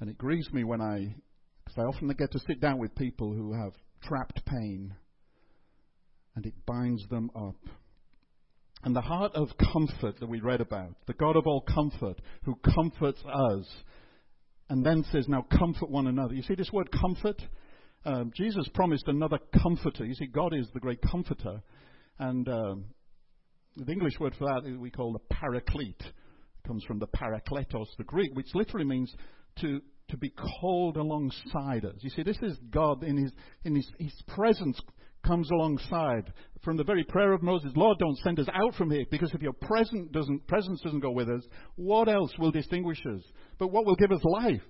And 0.00 0.10
it 0.10 0.18
grieves 0.18 0.52
me 0.52 0.64
when 0.64 0.80
I, 0.80 1.14
because 1.64 1.78
I 1.78 1.82
often 1.82 2.08
get 2.08 2.32
to 2.32 2.40
sit 2.40 2.60
down 2.60 2.78
with 2.78 2.94
people 2.96 3.32
who 3.32 3.52
have 3.52 3.72
trapped 4.02 4.44
pain 4.44 4.94
and 6.34 6.46
it 6.46 6.54
binds 6.66 7.06
them 7.08 7.30
up. 7.36 7.56
And 8.82 8.96
the 8.96 9.02
heart 9.02 9.32
of 9.34 9.50
comfort 9.72 10.18
that 10.18 10.28
we 10.28 10.40
read 10.40 10.60
about, 10.60 10.94
the 11.06 11.12
God 11.12 11.36
of 11.36 11.46
all 11.46 11.60
comfort 11.60 12.20
who 12.44 12.58
comforts 12.74 13.22
us 13.24 13.66
and 14.70 14.84
then 14.84 15.04
says, 15.12 15.28
Now 15.28 15.46
comfort 15.56 15.90
one 15.90 16.06
another. 16.06 16.34
You 16.34 16.42
see 16.42 16.54
this 16.54 16.72
word 16.72 16.90
comfort? 16.90 17.40
Um, 18.04 18.32
Jesus 18.34 18.66
promised 18.72 19.06
another 19.06 19.38
comforter. 19.62 20.06
You 20.06 20.14
see, 20.14 20.26
God 20.26 20.54
is 20.54 20.66
the 20.72 20.80
great 20.80 21.02
comforter. 21.02 21.62
And 22.18 22.48
um, 22.48 22.84
the 23.76 23.92
English 23.92 24.18
word 24.18 24.34
for 24.38 24.46
that 24.46 24.78
we 24.78 24.90
call 24.90 25.12
the 25.12 25.34
paraclete. 25.34 26.00
It 26.00 26.66
comes 26.66 26.84
from 26.84 26.98
the 26.98 27.06
parakletos, 27.08 27.86
the 27.96 28.04
Greek, 28.04 28.34
which 28.34 28.54
literally 28.54 28.86
means 28.86 29.14
to, 29.60 29.80
to 30.08 30.16
be 30.16 30.30
called 30.60 30.96
alongside 30.96 31.84
us. 31.84 31.96
You 32.00 32.10
see, 32.10 32.22
this 32.22 32.38
is 32.42 32.58
God 32.70 33.02
in 33.02 33.16
His, 33.16 33.32
in 33.64 33.76
his, 33.76 33.90
his 33.98 34.22
presence 34.28 34.80
comes 35.24 35.50
alongside. 35.50 36.32
From 36.62 36.76
the 36.76 36.84
very 36.84 37.04
prayer 37.04 37.32
of 37.32 37.42
Moses, 37.42 37.72
Lord, 37.74 37.98
don't 37.98 38.18
send 38.18 38.38
us 38.38 38.48
out 38.52 38.74
from 38.74 38.90
here, 38.90 39.04
because 39.10 39.32
if 39.32 39.42
your 39.42 39.52
presence 39.52 40.10
doesn't, 40.12 40.46
presence 40.46 40.80
doesn't 40.82 41.00
go 41.00 41.10
with 41.10 41.28
us, 41.28 41.42
what 41.76 42.08
else 42.08 42.32
will 42.38 42.50
distinguish 42.50 43.00
us? 43.06 43.22
But 43.58 43.68
what 43.68 43.86
will 43.86 43.96
give 43.96 44.12
us 44.12 44.24
life? 44.24 44.62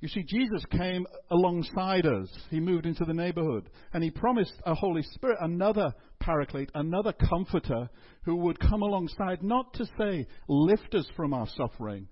You 0.00 0.08
see, 0.08 0.24
Jesus 0.24 0.62
came 0.70 1.06
alongside 1.30 2.04
us. 2.04 2.28
He 2.50 2.60
moved 2.60 2.84
into 2.84 3.04
the 3.04 3.14
neighborhood. 3.14 3.70
And 3.94 4.04
he 4.04 4.10
promised 4.10 4.52
a 4.66 4.74
Holy 4.74 5.02
Spirit, 5.02 5.38
another 5.40 5.94
paraclete, 6.20 6.70
another 6.74 7.12
comforter 7.12 7.88
who 8.24 8.36
would 8.36 8.58
come 8.58 8.82
alongside, 8.82 9.42
not 9.42 9.72
to 9.74 9.86
say, 9.98 10.26
lift 10.48 10.94
us 10.94 11.06
from 11.16 11.32
our 11.32 11.46
suffering, 11.56 12.08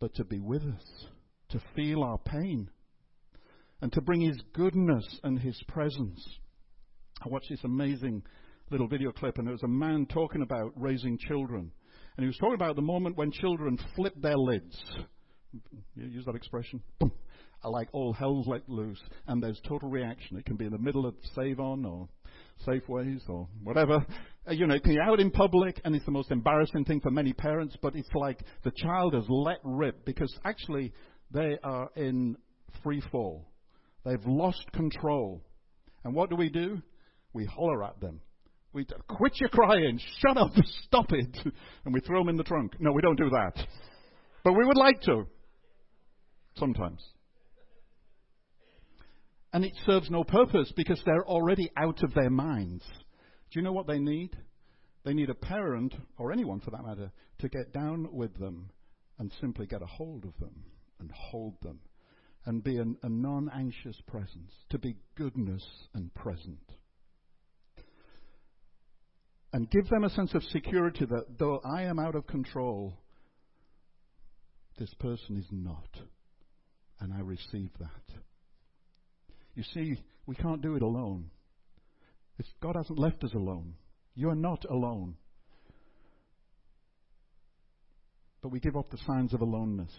but 0.00 0.14
to 0.16 0.24
be 0.24 0.40
with 0.40 0.62
us, 0.62 1.06
to 1.50 1.60
feel 1.74 2.02
our 2.02 2.18
pain, 2.18 2.68
and 3.80 3.92
to 3.92 4.00
bring 4.00 4.20
his 4.20 4.40
goodness 4.52 5.04
and 5.22 5.38
his 5.38 5.60
presence. 5.68 6.24
I 7.24 7.28
watched 7.28 7.50
this 7.50 7.64
amazing 7.64 8.22
little 8.70 8.88
video 8.88 9.12
clip, 9.12 9.38
and 9.38 9.48
it 9.48 9.52
was 9.52 9.62
a 9.62 9.68
man 9.68 10.06
talking 10.06 10.42
about 10.42 10.72
raising 10.76 11.18
children. 11.18 11.70
And 12.16 12.24
he 12.24 12.26
was 12.26 12.36
talking 12.38 12.54
about 12.54 12.76
the 12.76 12.82
moment 12.82 13.16
when 13.16 13.30
children 13.30 13.78
flip 13.94 14.14
their 14.20 14.36
lids. 14.36 14.80
You 15.94 16.06
use 16.06 16.24
that 16.26 16.34
expression? 16.34 16.82
Boom. 16.98 17.12
Like 17.64 17.88
all 17.92 18.12
hell's 18.12 18.48
let 18.48 18.68
loose, 18.68 19.00
and 19.28 19.40
there's 19.40 19.60
total 19.68 19.88
reaction. 19.88 20.36
It 20.36 20.44
can 20.44 20.56
be 20.56 20.64
in 20.64 20.72
the 20.72 20.78
middle 20.78 21.06
of 21.06 21.14
Save 21.36 21.60
On 21.60 21.84
or 21.84 22.08
Safeways 22.66 23.28
or 23.28 23.48
whatever. 23.62 24.04
Uh, 24.48 24.52
you 24.52 24.66
know, 24.66 24.78
be 24.82 24.98
out 24.98 25.20
in 25.20 25.30
public, 25.30 25.80
and 25.84 25.94
it's 25.94 26.04
the 26.04 26.10
most 26.10 26.30
embarrassing 26.30 26.84
thing 26.84 27.00
for 27.00 27.10
many 27.10 27.32
parents, 27.32 27.76
but 27.80 27.94
it's 27.94 28.08
like 28.14 28.40
the 28.64 28.72
child 28.72 29.14
has 29.14 29.24
let 29.28 29.58
rip 29.64 30.04
because 30.04 30.34
actually 30.44 30.92
they 31.30 31.58
are 31.62 31.88
in 31.96 32.36
free 32.82 33.02
fall. 33.12 33.48
They've 34.04 34.26
lost 34.26 34.70
control. 34.72 35.42
And 36.04 36.14
what 36.14 36.30
do 36.30 36.36
we 36.36 36.48
do? 36.48 36.82
we 37.32 37.44
holler 37.44 37.84
at 37.84 38.00
them. 38.00 38.20
We 38.72 38.86
quit 39.08 39.38
your 39.38 39.50
crying, 39.50 40.00
shut 40.20 40.36
up, 40.36 40.50
stop 40.86 41.12
it, 41.12 41.36
and 41.84 41.94
we 41.94 42.00
throw 42.00 42.20
them 42.20 42.28
in 42.28 42.36
the 42.36 42.44
trunk. 42.44 42.74
No, 42.78 42.92
we 42.92 43.02
don't 43.02 43.18
do 43.18 43.30
that. 43.30 43.66
But 44.44 44.54
we 44.54 44.64
would 44.64 44.76
like 44.76 45.00
to. 45.02 45.26
Sometimes. 46.56 47.02
And 49.52 49.64
it 49.64 49.72
serves 49.84 50.10
no 50.10 50.24
purpose 50.24 50.72
because 50.76 51.00
they're 51.04 51.26
already 51.26 51.70
out 51.76 52.02
of 52.02 52.14
their 52.14 52.30
minds. 52.30 52.84
Do 53.50 53.58
you 53.58 53.62
know 53.62 53.72
what 53.72 53.86
they 53.86 53.98
need? 53.98 54.36
They 55.04 55.12
need 55.12 55.30
a 55.30 55.34
parent, 55.34 55.94
or 56.16 56.32
anyone 56.32 56.60
for 56.60 56.70
that 56.70 56.84
matter, 56.84 57.10
to 57.40 57.48
get 57.48 57.72
down 57.72 58.08
with 58.12 58.38
them 58.38 58.70
and 59.18 59.32
simply 59.40 59.66
get 59.66 59.82
a 59.82 59.86
hold 59.86 60.24
of 60.24 60.36
them 60.38 60.64
and 61.00 61.10
hold 61.10 61.54
them 61.60 61.80
and 62.46 62.64
be 62.64 62.78
an, 62.78 62.96
a 63.02 63.08
non 63.08 63.50
anxious 63.54 64.00
presence, 64.06 64.52
to 64.70 64.78
be 64.78 64.96
goodness 65.16 65.64
and 65.94 66.12
present 66.14 66.72
and 69.52 69.70
give 69.70 69.88
them 69.88 70.04
a 70.04 70.10
sense 70.10 70.34
of 70.34 70.42
security 70.44 71.04
that 71.04 71.38
though 71.38 71.60
I 71.64 71.82
am 71.82 71.98
out 71.98 72.14
of 72.14 72.26
control, 72.26 72.94
this 74.78 74.92
person 74.94 75.36
is 75.36 75.46
not. 75.50 75.88
And 77.00 77.12
I 77.12 77.20
receive 77.20 77.70
that. 77.78 78.16
You 79.54 79.62
see, 79.74 79.98
we 80.26 80.34
can't 80.34 80.62
do 80.62 80.76
it 80.76 80.82
alone. 80.82 81.30
It's, 82.38 82.48
God 82.62 82.76
hasn't 82.76 82.98
left 82.98 83.22
us 83.24 83.34
alone. 83.34 83.74
You 84.14 84.30
are 84.30 84.34
not 84.34 84.64
alone. 84.68 85.16
But 88.42 88.50
we 88.50 88.60
give 88.60 88.76
up 88.76 88.90
the 88.90 88.98
signs 89.06 89.34
of 89.34 89.40
aloneness. 89.40 89.92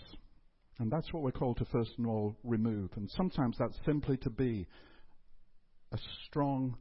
And 0.80 0.92
that's 0.92 1.14
what 1.14 1.24
we're 1.24 1.32
called 1.32 1.58
to 1.58 1.66
first 1.66 1.92
and 1.98 2.08
all 2.08 2.36
remove. 2.44 2.90
And 2.96 3.10
sometimes 3.12 3.58
that's 3.60 3.78
simply 3.86 4.18
to 4.18 4.30
be 4.30 4.68
a 5.92 5.98
strong, 6.26 6.78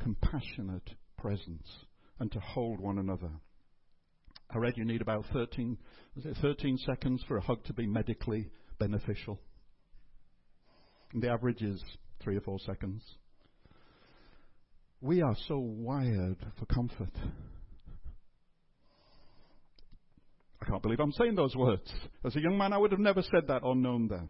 compassionate 0.00 0.90
presence 1.16 1.68
and 2.18 2.30
to 2.32 2.40
hold 2.40 2.80
one 2.80 2.98
another. 2.98 3.30
I 4.50 4.58
read 4.58 4.76
you 4.76 4.84
need 4.84 5.00
about 5.00 5.24
13, 5.32 5.78
was 6.14 6.26
it 6.26 6.36
13 6.42 6.76
seconds 6.78 7.22
for 7.26 7.36
a 7.36 7.40
hug 7.40 7.64
to 7.64 7.72
be 7.72 7.86
medically 7.86 8.50
beneficial. 8.78 9.40
The 11.14 11.28
average 11.28 11.62
is 11.62 11.82
three 12.22 12.36
or 12.36 12.40
four 12.40 12.58
seconds. 12.60 13.02
We 15.00 15.20
are 15.20 15.36
so 15.48 15.58
wired 15.58 16.38
for 16.58 16.66
comfort. 16.66 17.12
I 20.60 20.64
can't 20.64 20.82
believe 20.82 21.00
I'm 21.00 21.12
saying 21.12 21.34
those 21.34 21.56
words. 21.56 21.92
As 22.24 22.36
a 22.36 22.40
young 22.40 22.56
man, 22.56 22.72
I 22.72 22.78
would 22.78 22.92
have 22.92 23.00
never 23.00 23.20
said 23.22 23.48
that 23.48 23.64
or 23.64 23.74
known 23.74 24.08
that. 24.08 24.28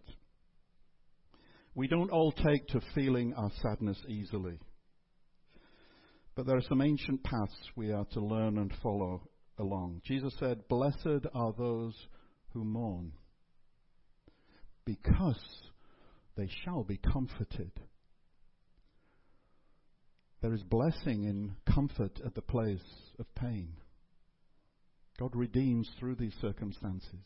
We 1.75 1.89
don't 1.89 2.11
all 2.11 2.33
take 2.33 2.67
to 2.69 2.81
feeling 2.95 3.35
our 3.35 3.51
sadness 3.63 3.99
easily. 4.09 4.59
But 6.35 6.47
there 6.47 6.57
are 6.57 6.69
some 6.69 6.81
ancient 6.81 7.23
paths 7.23 7.57
we 7.77 7.93
are 7.93 8.07
to 8.13 8.21
learn 8.21 8.59
and 8.59 8.73
follow 8.83 9.29
along. 9.59 10.01
Jesus 10.05 10.35
said, 10.39 10.67
Blessed 10.69 11.27
are 11.35 11.53
those 11.57 11.95
who 12.55 12.65
mourn, 12.65 13.13
because 14.87 15.37
they 16.37 16.49
shall 16.65 16.83
be 16.83 16.99
comforted. 16.99 17.73
There 20.41 20.55
is 20.55 20.63
blessing 20.63 21.25
in 21.25 21.57
comfort 21.73 22.21
at 22.25 22.35
the 22.35 22.43
place 22.43 22.81
of 23.19 23.33
pain. 23.35 23.75
God 25.19 25.37
redeems 25.37 25.89
through 25.99 26.17
these 26.17 26.35
circumstances. 26.41 27.25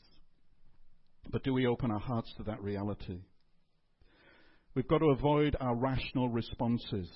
But 1.31 1.43
do 1.43 1.53
we 1.53 1.67
open 1.67 1.91
our 1.91 2.01
hearts 2.01 2.33
to 2.37 2.43
that 2.45 2.63
reality? 2.63 3.21
We've 4.75 4.87
got 4.87 4.99
to 4.99 5.07
avoid 5.07 5.57
our 5.61 5.75
rational 5.75 6.29
responses. 6.29 7.09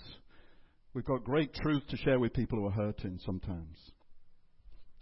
We've 0.94 1.04
got 1.04 1.24
great 1.24 1.52
truth 1.54 1.82
to 1.90 1.96
share 1.98 2.18
with 2.18 2.32
people 2.32 2.58
who 2.58 2.66
are 2.66 2.70
hurting 2.70 3.20
sometimes. 3.24 3.76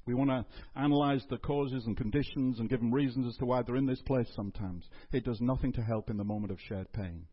We 0.09 0.14
want 0.14 0.31
to 0.31 0.47
analyze 0.75 1.23
the 1.29 1.37
causes 1.37 1.85
and 1.85 1.94
conditions 1.94 2.59
and 2.59 2.71
give 2.71 2.81
them 2.81 2.94
reasons 2.94 3.27
as 3.27 3.37
to 3.37 3.44
why 3.44 3.61
they're 3.61 3.77
in 3.77 3.85
this 3.85 4.01
place 4.07 4.27
sometimes. 4.35 4.88
It 5.12 5.23
does 5.23 5.38
nothing 5.42 5.71
to 5.75 5.83
help 5.83 6.09
in 6.09 6.16
the 6.16 6.25
moment 6.25 6.51
of 6.51 6.59
shared 6.66 6.90
pain. 6.94 7.27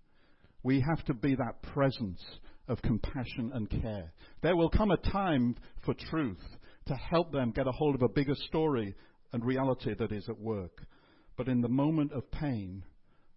We 0.61 0.83
have 0.85 1.01
to 1.05 1.13
be 1.13 1.35
that 1.35 1.61
presence 1.73 2.21
of 2.67 2.81
compassion 2.81 3.51
and 3.53 3.69
care. 3.69 4.11
There 4.41 4.57
will 4.57 4.69
come 4.69 4.91
a 4.91 4.97
time 4.97 5.55
for 5.85 5.93
truth 5.93 6.43
to 6.87 6.95
help 6.95 7.31
them 7.31 7.51
get 7.51 7.65
a 7.65 7.71
hold 7.71 7.95
of 7.95 8.01
a 8.01 8.09
bigger 8.09 8.35
story 8.49 8.93
and 9.31 9.45
reality 9.45 9.95
that 9.97 10.11
is 10.11 10.27
at 10.27 10.37
work. 10.37 10.85
But 11.37 11.47
in 11.47 11.61
the 11.61 11.69
moment 11.69 12.11
of 12.11 12.29
pain, 12.29 12.83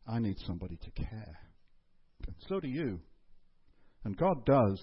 I 0.04 0.18
need 0.18 0.38
somebody 0.48 0.80
to 0.82 0.90
care. 0.90 1.38
And 2.26 2.34
so 2.48 2.58
do 2.58 2.66
you. 2.66 2.98
And 4.02 4.16
God 4.16 4.44
does. 4.44 4.82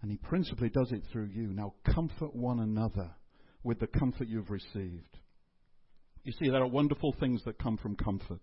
And 0.00 0.10
He 0.10 0.16
principally 0.16 0.70
does 0.70 0.90
it 0.90 1.02
through 1.12 1.28
you. 1.34 1.48
Now 1.48 1.74
comfort 1.84 2.34
one 2.34 2.60
another 2.60 3.10
with 3.64 3.80
the 3.80 3.86
comfort 3.86 4.28
you've 4.28 4.50
received. 4.50 5.18
You 6.24 6.32
see, 6.32 6.50
there 6.50 6.62
are 6.62 6.68
wonderful 6.68 7.14
things 7.18 7.42
that 7.44 7.58
come 7.58 7.76
from 7.76 7.96
comfort. 7.96 8.42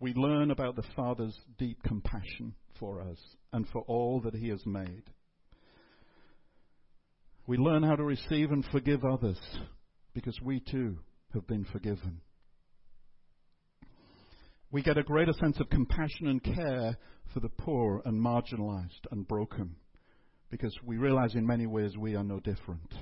We 0.00 0.14
learn 0.14 0.50
about 0.50 0.76
the 0.76 0.84
Father's 0.96 1.38
deep 1.58 1.82
compassion 1.82 2.54
for 2.80 3.00
us 3.02 3.18
and 3.52 3.66
for 3.68 3.82
all 3.82 4.20
that 4.22 4.34
He 4.34 4.48
has 4.48 4.64
made. 4.66 5.04
We 7.46 7.56
learn 7.56 7.82
how 7.82 7.96
to 7.96 8.04
receive 8.04 8.50
and 8.50 8.64
forgive 8.72 9.04
others 9.04 9.38
because 10.14 10.38
we 10.42 10.60
too 10.60 10.98
have 11.34 11.46
been 11.46 11.64
forgiven. 11.64 12.20
We 14.70 14.82
get 14.82 14.96
a 14.96 15.02
greater 15.02 15.32
sense 15.34 15.60
of 15.60 15.68
compassion 15.68 16.28
and 16.28 16.42
care 16.42 16.96
for 17.32 17.40
the 17.40 17.48
poor 17.48 18.00
and 18.04 18.20
marginalized 18.20 19.06
and 19.10 19.28
broken 19.28 19.76
because 20.50 20.74
we 20.84 20.96
realize 20.96 21.34
in 21.34 21.46
many 21.46 21.66
ways 21.66 21.96
we 21.96 22.14
are 22.14 22.24
no 22.24 22.40
different. 22.40 22.92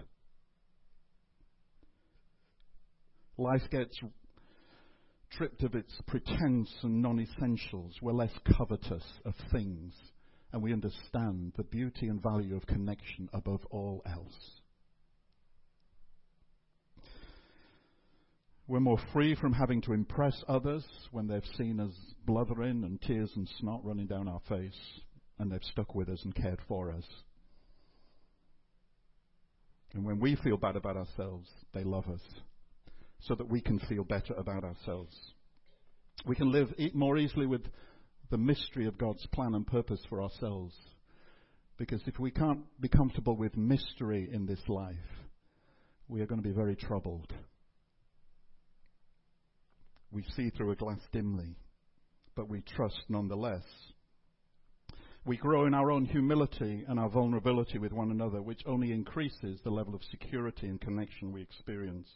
Life 3.41 3.63
gets 3.71 3.99
stripped 5.33 5.63
of 5.63 5.75
its 5.75 5.93
pretense 6.07 6.71
and 6.83 7.03
non 7.03 7.21
essentials. 7.21 7.95
We're 8.03 8.13
less 8.13 8.33
covetous 8.57 9.05
of 9.25 9.35
things, 9.51 9.95
and 10.53 10.63
we 10.63 10.73
understand 10.73 11.53
the 11.57 11.65
beauty 11.65 12.09
and 12.09 12.23
value 12.23 12.57
of 12.57 12.67
connection 12.67 13.29
above 13.33 13.61
all 13.71 14.03
else. 14.07 14.61
We're 18.69 18.81
more 18.81 19.01
free 19.13 19.35
from 19.35 19.53
having 19.53 19.81
to 19.83 19.93
impress 19.93 20.45
others 20.47 20.85
when 21.11 21.27
they've 21.27 21.43
seen 21.59 21.81
us 21.81 21.95
blubbering 22.25 22.85
and 22.85 23.03
tears 23.03 23.31
and 23.35 23.49
snot 23.59 23.85
running 23.85 24.07
down 24.07 24.29
our 24.29 24.41
face, 24.49 24.79
and 25.39 25.51
they've 25.51 25.65
stuck 25.73 25.95
with 25.95 26.09
us 26.09 26.21
and 26.23 26.35
cared 26.35 26.61
for 26.69 26.93
us. 26.93 27.05
And 29.93 30.05
when 30.05 30.21
we 30.21 30.37
feel 30.37 30.57
bad 30.57 30.77
about 30.77 30.97
ourselves, 30.97 31.49
they 31.75 31.83
love 31.83 32.07
us 32.09 32.21
so 33.23 33.35
that 33.35 33.49
we 33.49 33.61
can 33.61 33.79
feel 33.81 34.05
better 34.05 34.35
about 34.35 34.65
ourselves. 34.65 35.17
We 36.27 36.37
can 36.37 36.53
live 36.53 36.73
more 36.95 37.19
easily 37.19 37.47
with 37.47 37.63
the 38.31 38.39
mystery 38.39 38.87
of 38.87 38.99
God's 38.99 39.27
plan 39.27 39.55
and 39.55 39.67
purpose 39.67 40.01
for 40.09 40.23
ourselves. 40.23 40.75
Because 41.77 42.03
if 42.07 42.19
we 42.19 42.31
can't 42.31 42.61
be 42.81 42.89
comfortable 42.89 43.37
with 43.37 43.57
mystery 43.57 44.29
in 44.31 44.47
this 44.47 44.61
life, 44.69 44.97
we 46.09 46.21
are 46.21 46.27
going 46.27 46.43
to 46.43 46.47
be 46.47 46.55
very 46.55 46.77
troubled. 46.77 47.33
We 50.13 50.25
see 50.37 50.51
through 50.51 50.73
a 50.73 50.77
glass 50.77 51.01
dimly, 51.13 51.57
but 52.35 52.49
we 52.49 52.63
trust 52.63 53.01
nonetheless. 53.09 53.63
We 55.25 55.37
grow 55.37 55.67
in 55.67 55.75
our 55.75 55.91
own 55.91 56.05
humility 56.05 56.85
and 56.89 56.99
our 56.99 57.09
vulnerability 57.09 57.79
with 57.79 57.93
one 57.93 58.11
another, 58.11 58.43
which 58.43 58.63
only 58.67 58.93
increases 58.93 59.61
the 59.63 59.71
level 59.71 59.95
of 59.95 60.03
security 60.11 60.67
and 60.67 60.81
connection 60.81 61.33
we 61.33 61.43
experience. 61.43 62.09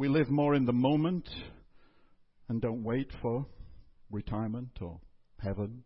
We 0.00 0.08
live 0.08 0.30
more 0.30 0.54
in 0.54 0.64
the 0.64 0.72
moment 0.72 1.28
and 2.48 2.62
don't 2.62 2.82
wait 2.82 3.10
for 3.20 3.44
retirement 4.10 4.78
or 4.80 4.98
heaven. 5.38 5.84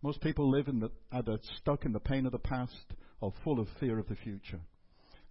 Most 0.00 0.22
people 0.22 0.50
live 0.50 0.66
in 0.66 0.80
the, 0.80 0.90
either 1.12 1.36
stuck 1.58 1.84
in 1.84 1.92
the 1.92 2.00
pain 2.00 2.24
of 2.24 2.32
the 2.32 2.38
past 2.38 2.94
or 3.20 3.34
full 3.44 3.60
of 3.60 3.68
fear 3.78 3.98
of 3.98 4.08
the 4.08 4.16
future. 4.16 4.60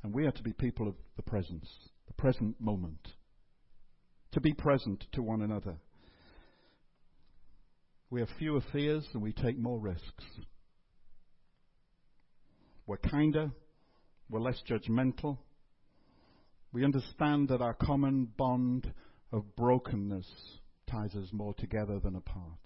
And 0.04 0.14
we 0.14 0.28
are 0.28 0.32
to 0.32 0.44
be 0.44 0.54
people 0.54 0.88
of 0.88 0.94
the 1.16 1.24
presence, 1.24 1.68
the 2.06 2.14
present 2.14 2.62
moment. 2.62 3.08
To 4.34 4.40
be 4.40 4.54
present 4.54 5.04
to 5.14 5.24
one 5.24 5.42
another. 5.42 5.78
We 8.12 8.20
have 8.20 8.30
fewer 8.38 8.62
fears 8.72 9.08
and 9.14 9.24
we 9.24 9.34
take 9.34 9.58
more 9.58 9.80
risks. 9.80 10.24
We're 12.86 12.98
kinder, 12.98 13.50
we're 14.30 14.40
less 14.40 14.62
judgmental, 14.70 15.40
we 16.78 16.86
understand 16.86 17.50
that 17.50 17.60
our 17.60 17.74
common 17.74 18.28
bond 18.38 18.94
of 19.32 19.56
brokenness 19.56 20.28
ties 20.88 21.16
us 21.16 21.28
more 21.32 21.56
together 21.56 22.00
than 22.00 22.16
apart. 22.16 22.60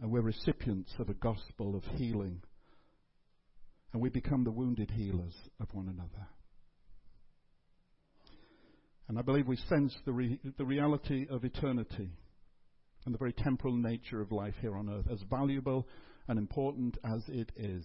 And 0.00 0.10
we're 0.10 0.22
recipients 0.22 0.90
of 0.98 1.10
a 1.10 1.14
gospel 1.14 1.76
of 1.76 1.84
healing. 1.98 2.40
And 3.92 4.00
we 4.00 4.08
become 4.08 4.44
the 4.44 4.50
wounded 4.50 4.90
healers 4.90 5.34
of 5.60 5.68
one 5.74 5.86
another. 5.86 6.26
And 9.06 9.18
I 9.18 9.22
believe 9.22 9.46
we 9.46 9.56
sense 9.56 9.94
the, 10.06 10.12
re- 10.14 10.40
the 10.56 10.64
reality 10.64 11.26
of 11.28 11.44
eternity 11.44 12.08
and 13.04 13.14
the 13.14 13.18
very 13.18 13.34
temporal 13.34 13.76
nature 13.76 14.22
of 14.22 14.32
life 14.32 14.54
here 14.62 14.78
on 14.78 14.88
earth. 14.88 15.12
As 15.12 15.20
valuable 15.28 15.86
and 16.26 16.38
important 16.38 16.96
as 17.04 17.20
it 17.28 17.52
is, 17.54 17.84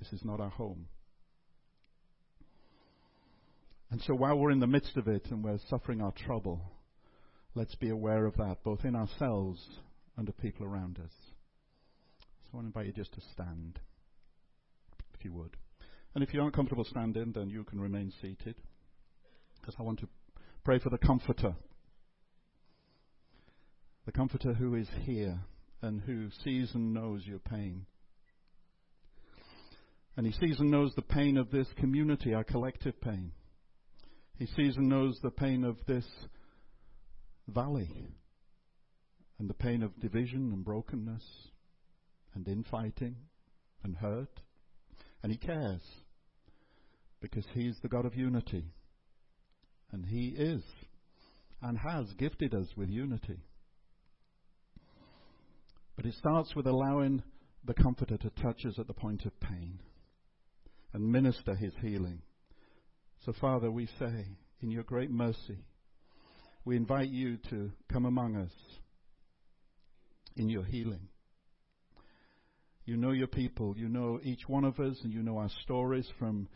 this 0.00 0.12
is 0.12 0.24
not 0.24 0.40
our 0.40 0.50
home. 0.50 0.88
And 3.90 4.00
so 4.02 4.14
while 4.14 4.36
we're 4.36 4.50
in 4.50 4.60
the 4.60 4.66
midst 4.66 4.96
of 4.96 5.08
it 5.08 5.26
and 5.30 5.44
we're 5.44 5.58
suffering 5.68 6.00
our 6.00 6.12
trouble, 6.12 6.60
let's 7.54 7.74
be 7.76 7.90
aware 7.90 8.26
of 8.26 8.36
that, 8.36 8.58
both 8.64 8.84
in 8.84 8.96
ourselves 8.96 9.60
and 10.16 10.26
the 10.26 10.32
people 10.32 10.66
around 10.66 10.98
us. 10.98 11.12
So 12.44 12.50
I 12.52 12.56
want 12.56 12.72
to 12.72 12.78
invite 12.78 12.86
you 12.86 12.92
just 12.92 13.14
to 13.14 13.20
stand, 13.32 13.78
if 15.18 15.24
you 15.24 15.32
would. 15.32 15.56
And 16.14 16.22
if 16.22 16.32
you 16.32 16.40
aren't 16.40 16.54
comfortable 16.54 16.84
standing, 16.84 17.32
then 17.32 17.50
you 17.50 17.64
can 17.64 17.80
remain 17.80 18.12
seated. 18.20 18.56
Because 19.60 19.74
I 19.78 19.82
want 19.82 20.00
to 20.00 20.08
pray 20.64 20.78
for 20.78 20.90
the 20.90 20.98
Comforter. 20.98 21.54
The 24.06 24.12
Comforter 24.12 24.54
who 24.54 24.74
is 24.74 24.88
here 25.02 25.40
and 25.82 26.00
who 26.00 26.28
sees 26.44 26.70
and 26.74 26.94
knows 26.94 27.22
your 27.26 27.38
pain. 27.38 27.86
And 30.16 30.26
he 30.26 30.32
sees 30.32 30.60
and 30.60 30.70
knows 30.70 30.92
the 30.94 31.02
pain 31.02 31.36
of 31.36 31.50
this 31.50 31.66
community, 31.76 32.34
our 32.34 32.44
collective 32.44 33.00
pain. 33.00 33.32
He 34.38 34.46
sees 34.46 34.76
and 34.76 34.88
knows 34.88 35.18
the 35.22 35.30
pain 35.30 35.64
of 35.64 35.76
this 35.86 36.06
valley 37.48 37.90
and 39.38 39.48
the 39.48 39.54
pain 39.54 39.82
of 39.82 39.98
division 40.00 40.52
and 40.52 40.64
brokenness 40.64 41.22
and 42.34 42.46
infighting 42.48 43.16
and 43.82 43.96
hurt. 43.96 44.40
And 45.22 45.30
He 45.30 45.38
cares 45.38 45.82
because 47.20 47.44
He's 47.54 47.78
the 47.82 47.88
God 47.88 48.06
of 48.06 48.14
unity. 48.14 48.64
And 49.92 50.06
He 50.06 50.34
is 50.36 50.62
and 51.62 51.78
has 51.78 52.12
gifted 52.18 52.54
us 52.54 52.66
with 52.76 52.90
unity. 52.90 53.38
But 55.96 56.06
it 56.06 56.14
starts 56.14 56.54
with 56.56 56.66
allowing 56.66 57.22
the 57.64 57.74
Comforter 57.74 58.18
to 58.18 58.30
touch 58.30 58.66
us 58.66 58.78
at 58.78 58.86
the 58.86 58.92
point 58.92 59.24
of 59.24 59.38
pain. 59.40 59.78
and 60.94 61.10
minister 61.10 61.54
his 61.56 61.72
healing. 61.82 62.22
So, 63.24 63.32
Father, 63.40 63.70
we 63.70 63.86
say, 63.98 64.26
in 64.60 64.70
your 64.70 64.82
great 64.82 65.10
mercy, 65.10 65.64
we 66.66 66.76
invite 66.76 67.08
you 67.08 67.38
to 67.48 67.70
come 67.90 68.04
among 68.04 68.36
us 68.36 68.52
in 70.36 70.50
your 70.50 70.64
healing. 70.64 71.08
You 72.84 72.98
know 72.98 73.12
your 73.12 73.28
people. 73.28 73.74
You 73.78 73.88
know 73.88 74.20
each 74.22 74.46
one 74.46 74.64
of 74.64 74.78
us, 74.78 74.98
and 75.04 75.12
you 75.12 75.22
know 75.22 75.38
our 75.38 75.48
stories 75.62 76.06
from 76.18 76.48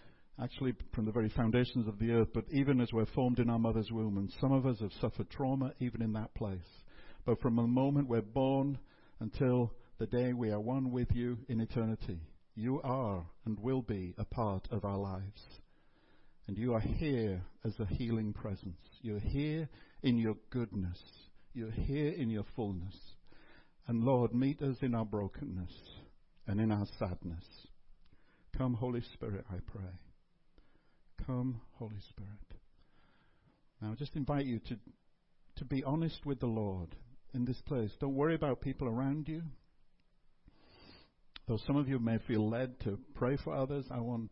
actually 0.42 0.74
from 0.94 1.06
the 1.06 1.12
very 1.12 1.30
foundations 1.30 1.88
of 1.88 1.98
the 1.98 2.10
earth, 2.10 2.28
but 2.34 2.44
even 2.50 2.82
as 2.82 2.92
we're 2.92 3.06
formed 3.06 3.38
in 3.38 3.48
our 3.48 3.58
mother's 3.58 3.90
womb. 3.90 4.18
And 4.18 4.30
some 4.38 4.52
of 4.52 4.66
us 4.66 4.78
have 4.80 4.92
suffered 5.00 5.30
trauma 5.30 5.72
even 5.80 6.02
in 6.02 6.12
that 6.12 6.34
place. 6.34 6.60
But 7.24 7.40
from 7.40 7.56
the 7.56 7.62
moment 7.62 8.08
we're 8.08 8.20
born 8.20 8.78
until 9.20 9.72
the 9.98 10.06
day 10.06 10.34
we 10.34 10.50
are 10.50 10.60
one 10.60 10.90
with 10.90 11.08
you 11.12 11.38
in 11.48 11.60
eternity, 11.60 12.20
you 12.54 12.82
are 12.82 13.24
and 13.46 13.58
will 13.58 13.82
be 13.82 14.14
a 14.18 14.24
part 14.26 14.68
of 14.70 14.84
our 14.84 14.98
lives. 14.98 15.42
And 16.48 16.56
you 16.56 16.72
are 16.72 16.80
here 16.80 17.42
as 17.62 17.78
a 17.78 17.84
healing 17.84 18.32
presence. 18.32 18.80
You're 19.02 19.20
here 19.20 19.68
in 20.02 20.16
your 20.16 20.34
goodness. 20.48 20.98
You're 21.52 21.70
here 21.70 22.08
in 22.08 22.30
your 22.30 22.46
fullness. 22.56 22.96
And 23.86 24.02
Lord, 24.02 24.34
meet 24.34 24.62
us 24.62 24.76
in 24.80 24.94
our 24.94 25.04
brokenness 25.04 25.72
and 26.46 26.58
in 26.58 26.72
our 26.72 26.86
sadness. 26.98 27.44
Come, 28.56 28.72
Holy 28.72 29.02
Spirit, 29.12 29.44
I 29.50 29.56
pray. 29.66 29.90
Come, 31.26 31.60
Holy 31.74 32.00
Spirit. 32.08 32.30
Now, 33.82 33.92
I 33.92 33.94
just 33.94 34.16
invite 34.16 34.46
you 34.46 34.58
to, 34.68 34.76
to 35.56 35.64
be 35.66 35.84
honest 35.84 36.24
with 36.24 36.40
the 36.40 36.46
Lord 36.46 36.96
in 37.34 37.44
this 37.44 37.60
place. 37.66 37.90
Don't 38.00 38.14
worry 38.14 38.34
about 38.34 38.62
people 38.62 38.88
around 38.88 39.28
you. 39.28 39.42
Though 41.46 41.58
some 41.66 41.76
of 41.76 41.88
you 41.88 41.98
may 41.98 42.18
feel 42.26 42.48
led 42.48 42.80
to 42.80 42.98
pray 43.14 43.36
for 43.36 43.54
others, 43.54 43.84
I 43.90 44.00
want, 44.00 44.30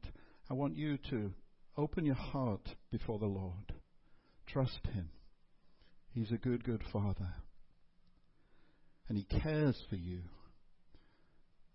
I 0.50 0.54
want 0.54 0.76
you 0.76 0.98
to 1.10 1.32
open 1.76 2.04
your 2.04 2.14
heart 2.14 2.68
before 2.90 3.18
the 3.18 3.26
Lord. 3.26 3.72
Trust 4.46 4.80
Him. 4.92 5.10
He's 6.12 6.32
a 6.32 6.36
good, 6.36 6.64
good 6.64 6.82
Father. 6.92 7.34
And 9.08 9.18
He 9.18 9.24
cares 9.24 9.80
for 9.88 9.96
you. 9.96 10.20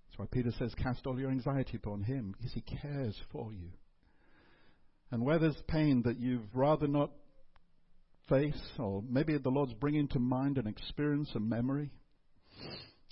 That's 0.08 0.20
why 0.20 0.26
Peter 0.32 0.52
says, 0.58 0.74
Cast 0.76 1.06
all 1.06 1.20
your 1.20 1.30
anxiety 1.32 1.78
upon 1.78 2.04
Him, 2.04 2.34
because 2.38 2.54
He 2.54 2.62
cares 2.62 3.16
for 3.32 3.52
you. 3.54 3.70
And 5.12 5.24
where 5.24 5.40
there's 5.40 5.62
pain 5.68 6.04
that 6.06 6.20
you've 6.20 6.56
rather 6.56 6.88
not 6.88 7.12
face, 8.30 8.62
or 8.80 9.04
maybe 9.08 9.38
the 9.38 9.50
Lord's 9.50 9.74
bringing 9.74 10.08
to 10.10 10.20
mind 10.20 10.58
an 10.58 10.68
experience, 10.68 11.30
a 11.36 11.40
memory, 11.40 11.92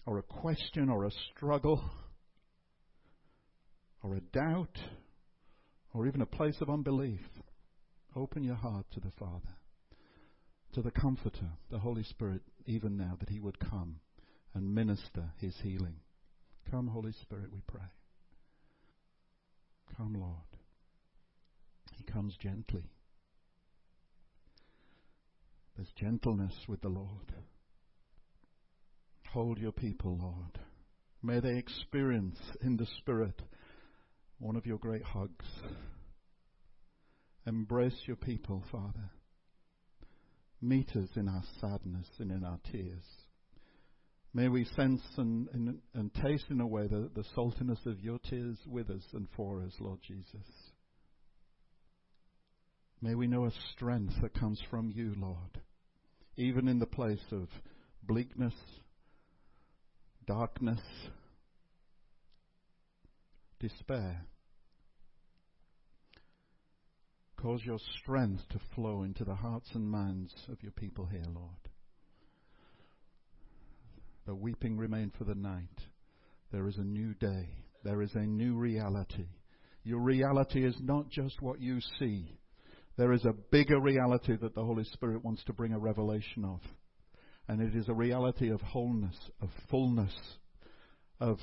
or 0.06 0.18
a 0.18 0.24
question, 0.24 0.90
or 0.90 1.06
a 1.06 1.12
struggle, 1.36 1.84
or 4.02 4.16
a 4.16 4.22
doubt, 4.22 4.78
or 6.00 6.08
even 6.08 6.22
a 6.22 6.26
place 6.26 6.56
of 6.62 6.70
unbelief, 6.70 7.20
open 8.16 8.42
your 8.42 8.56
heart 8.56 8.86
to 8.90 9.02
the 9.02 9.12
Father, 9.20 9.58
to 10.74 10.82
the 10.82 10.92
Comforter, 10.92 11.50
the 11.70 11.80
Holy 11.80 12.04
Spirit, 12.04 12.42
even 12.66 12.96
now, 12.96 13.18
that 13.20 13.28
He 13.28 13.42
would 13.42 13.60
come 13.60 13.98
and 14.54 14.74
minister 14.74 15.34
His 15.42 15.54
healing. 15.62 15.96
Come, 16.72 16.88
Holy 16.88 17.12
Spirit, 17.22 17.52
we 17.52 17.60
pray. 17.68 17.90
Come, 19.98 20.14
Lord. 20.14 20.38
He 21.98 22.06
comes 22.06 22.34
gently. 22.42 22.86
There's 25.76 25.92
gentleness 25.98 26.54
with 26.70 26.80
the 26.80 26.88
Lord. 26.88 27.34
Hold 29.34 29.58
your 29.58 29.74
people, 29.74 30.18
Lord. 30.18 30.60
May 31.22 31.42
they 31.42 31.58
experience 31.58 32.40
in 32.62 32.78
the 32.78 32.88
Spirit 33.00 33.42
one 34.40 34.56
of 34.56 34.66
your 34.66 34.78
great 34.78 35.04
hugs. 35.04 35.46
Embrace 37.46 38.02
your 38.06 38.16
people, 38.16 38.64
Father. 38.72 39.12
Meet 40.62 40.90
us 40.96 41.10
in 41.16 41.28
our 41.28 41.44
sadness 41.62 42.08
and 42.20 42.32
in 42.32 42.44
our 42.44 42.60
tears. 42.72 43.04
May 44.34 44.48
we 44.48 44.66
sense 44.76 45.02
and, 45.18 45.48
and, 45.54 45.80
and 45.94 46.14
taste 46.14 46.46
in 46.50 46.62
a 46.62 46.68
way 46.68 46.88
the, 46.88 47.10
the 47.16 47.24
saltiness 47.36 47.86
of 47.86 48.00
your 48.00 48.20
tears 48.20 48.58
with 48.68 48.90
us 48.90 49.04
and 49.14 49.28
for 49.36 49.62
us, 49.64 49.74
Lord 49.80 50.00
Jesus. 50.08 50.46
May 53.02 53.16
we 53.16 53.28
know 53.28 53.46
a 53.46 53.52
strength 53.74 54.14
that 54.22 54.38
comes 54.38 54.62
from 54.70 54.92
you, 54.94 55.14
Lord, 55.18 55.62
even 56.36 56.68
in 56.68 56.80
the 56.80 56.86
place 56.86 57.24
of 57.32 57.48
bleakness, 58.04 58.54
darkness, 60.28 60.82
despair. 63.60 64.26
Cause 67.38 67.62
your 67.64 67.80
strength 68.02 68.44
to 68.50 68.60
flow 68.76 69.04
into 69.04 69.24
the 69.24 69.36
hearts 69.36 69.70
and 69.74 69.90
minds 69.90 70.34
of 70.52 70.62
your 70.62 70.74
people 70.74 71.06
here, 71.06 71.24
Lord. 71.34 71.70
The 74.26 74.36
weeping 74.36 74.78
remain 74.78 75.12
for 75.18 75.24
the 75.24 75.36
night. 75.36 75.64
There 76.52 76.68
is 76.68 76.78
a 76.78 76.84
new 76.84 77.14
day. 77.14 77.50
There 77.84 78.02
is 78.02 78.14
a 78.16 78.26
new 78.26 78.56
reality. 78.56 79.28
Your 79.84 80.02
reality 80.02 80.66
is 80.66 80.76
not 80.82 81.10
just 81.10 81.42
what 81.42 81.62
you 81.62 81.80
see. 81.98 82.38
There 82.98 83.14
is 83.14 83.24
a 83.24 83.34
bigger 83.52 83.80
reality 83.80 84.36
that 84.42 84.54
the 84.54 84.64
Holy 84.64 84.84
Spirit 84.84 85.24
wants 85.24 85.44
to 85.46 85.54
bring 85.54 85.72
a 85.72 85.80
revelation 85.80 86.44
of. 86.44 86.60
And 87.48 87.62
it 87.62 87.74
is 87.74 87.88
a 87.88 87.94
reality 87.94 88.52
of 88.52 88.60
wholeness, 88.62 89.16
of 89.42 89.50
fullness, 89.72 90.14
of 91.22 91.40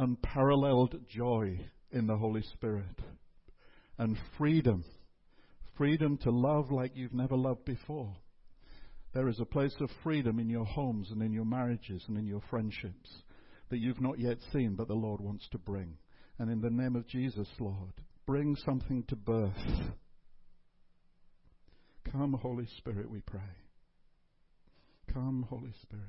unparalleled 0.00 0.96
joy 1.08 1.60
in 1.90 2.06
the 2.06 2.16
Holy 2.16 2.42
Spirit 2.54 3.02
and 3.98 4.16
freedom. 4.38 4.82
Freedom 5.76 6.16
to 6.18 6.30
love 6.30 6.70
like 6.70 6.92
you've 6.94 7.12
never 7.12 7.36
loved 7.36 7.66
before. 7.66 8.16
There 9.12 9.28
is 9.28 9.38
a 9.40 9.44
place 9.44 9.74
of 9.80 9.90
freedom 10.02 10.38
in 10.38 10.48
your 10.48 10.64
homes 10.64 11.10
and 11.10 11.22
in 11.22 11.32
your 11.32 11.44
marriages 11.44 12.02
and 12.08 12.16
in 12.16 12.26
your 12.26 12.40
friendships 12.48 13.10
that 13.68 13.78
you've 13.78 14.00
not 14.00 14.18
yet 14.18 14.38
seen, 14.52 14.74
but 14.74 14.88
the 14.88 14.94
Lord 14.94 15.20
wants 15.20 15.46
to 15.52 15.58
bring. 15.58 15.98
And 16.38 16.50
in 16.50 16.62
the 16.62 16.70
name 16.70 16.96
of 16.96 17.06
Jesus, 17.06 17.48
Lord, 17.58 17.92
bring 18.26 18.56
something 18.64 19.04
to 19.08 19.16
birth. 19.16 19.52
Come, 22.10 22.32
Holy 22.40 22.66
Spirit, 22.78 23.10
we 23.10 23.20
pray. 23.20 23.40
Come, 25.12 25.44
Holy 25.48 25.72
Spirit. 25.82 26.06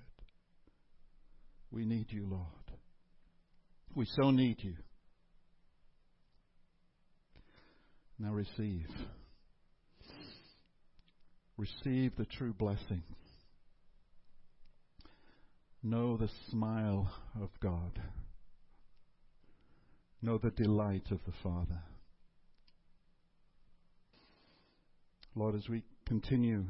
We 1.72 1.86
need 1.86 2.08
you, 2.10 2.26
Lord. 2.30 2.61
We 3.96 4.06
so 4.06 4.32
need 4.32 4.58
you. 4.64 4.76
Now 8.18 8.32
receive. 8.32 8.88
Receive 11.58 12.16
the 12.16 12.26
true 12.26 12.54
blessing. 12.54 13.04
Know 15.84 16.16
the 16.16 16.30
smile 16.50 17.12
of 17.42 17.50
God. 17.62 18.00
Know 20.22 20.38
the 20.38 20.52
delight 20.52 21.08
of 21.12 21.20
the 21.26 21.34
Father. 21.44 21.82
Lord, 25.36 25.56
as 25.56 25.68
we 25.68 25.84
continue 26.06 26.66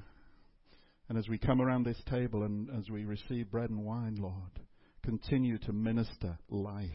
and 1.10 1.18
as 1.18 1.28
we 1.28 1.38
come 1.38 1.62
around 1.62 1.84
this 1.84 2.02
table 2.10 2.44
and 2.44 2.70
as 2.78 2.90
we 2.90 3.04
receive 3.04 3.52
bread 3.52 3.70
and 3.70 3.84
wine, 3.84 4.16
Lord, 4.16 4.62
continue 5.04 5.58
to 5.60 5.74
minister 5.74 6.38
life. 6.50 6.90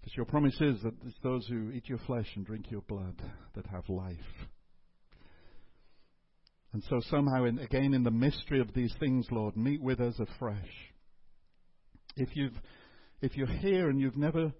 Because 0.00 0.16
your 0.16 0.26
promise 0.26 0.60
is 0.60 0.80
that 0.82 0.94
it's 1.04 1.18
those 1.22 1.46
who 1.46 1.70
eat 1.70 1.88
your 1.88 1.98
flesh 2.06 2.28
and 2.36 2.46
drink 2.46 2.70
your 2.70 2.82
blood 2.82 3.20
that 3.54 3.66
have 3.66 3.88
life. 3.88 4.16
And 6.72 6.84
so 6.90 7.00
somehow, 7.10 7.44
in, 7.44 7.58
again, 7.58 7.94
in 7.94 8.02
the 8.02 8.10
mystery 8.10 8.60
of 8.60 8.72
these 8.74 8.94
things, 9.00 9.26
Lord, 9.30 9.56
meet 9.56 9.82
with 9.82 9.98
us 9.98 10.14
afresh. 10.20 10.68
If 12.16 12.28
you've, 12.34 12.52
if 13.20 13.36
you're 13.36 13.46
here 13.46 13.88
and 13.88 14.00
you've 14.00 14.16
never, 14.16 14.52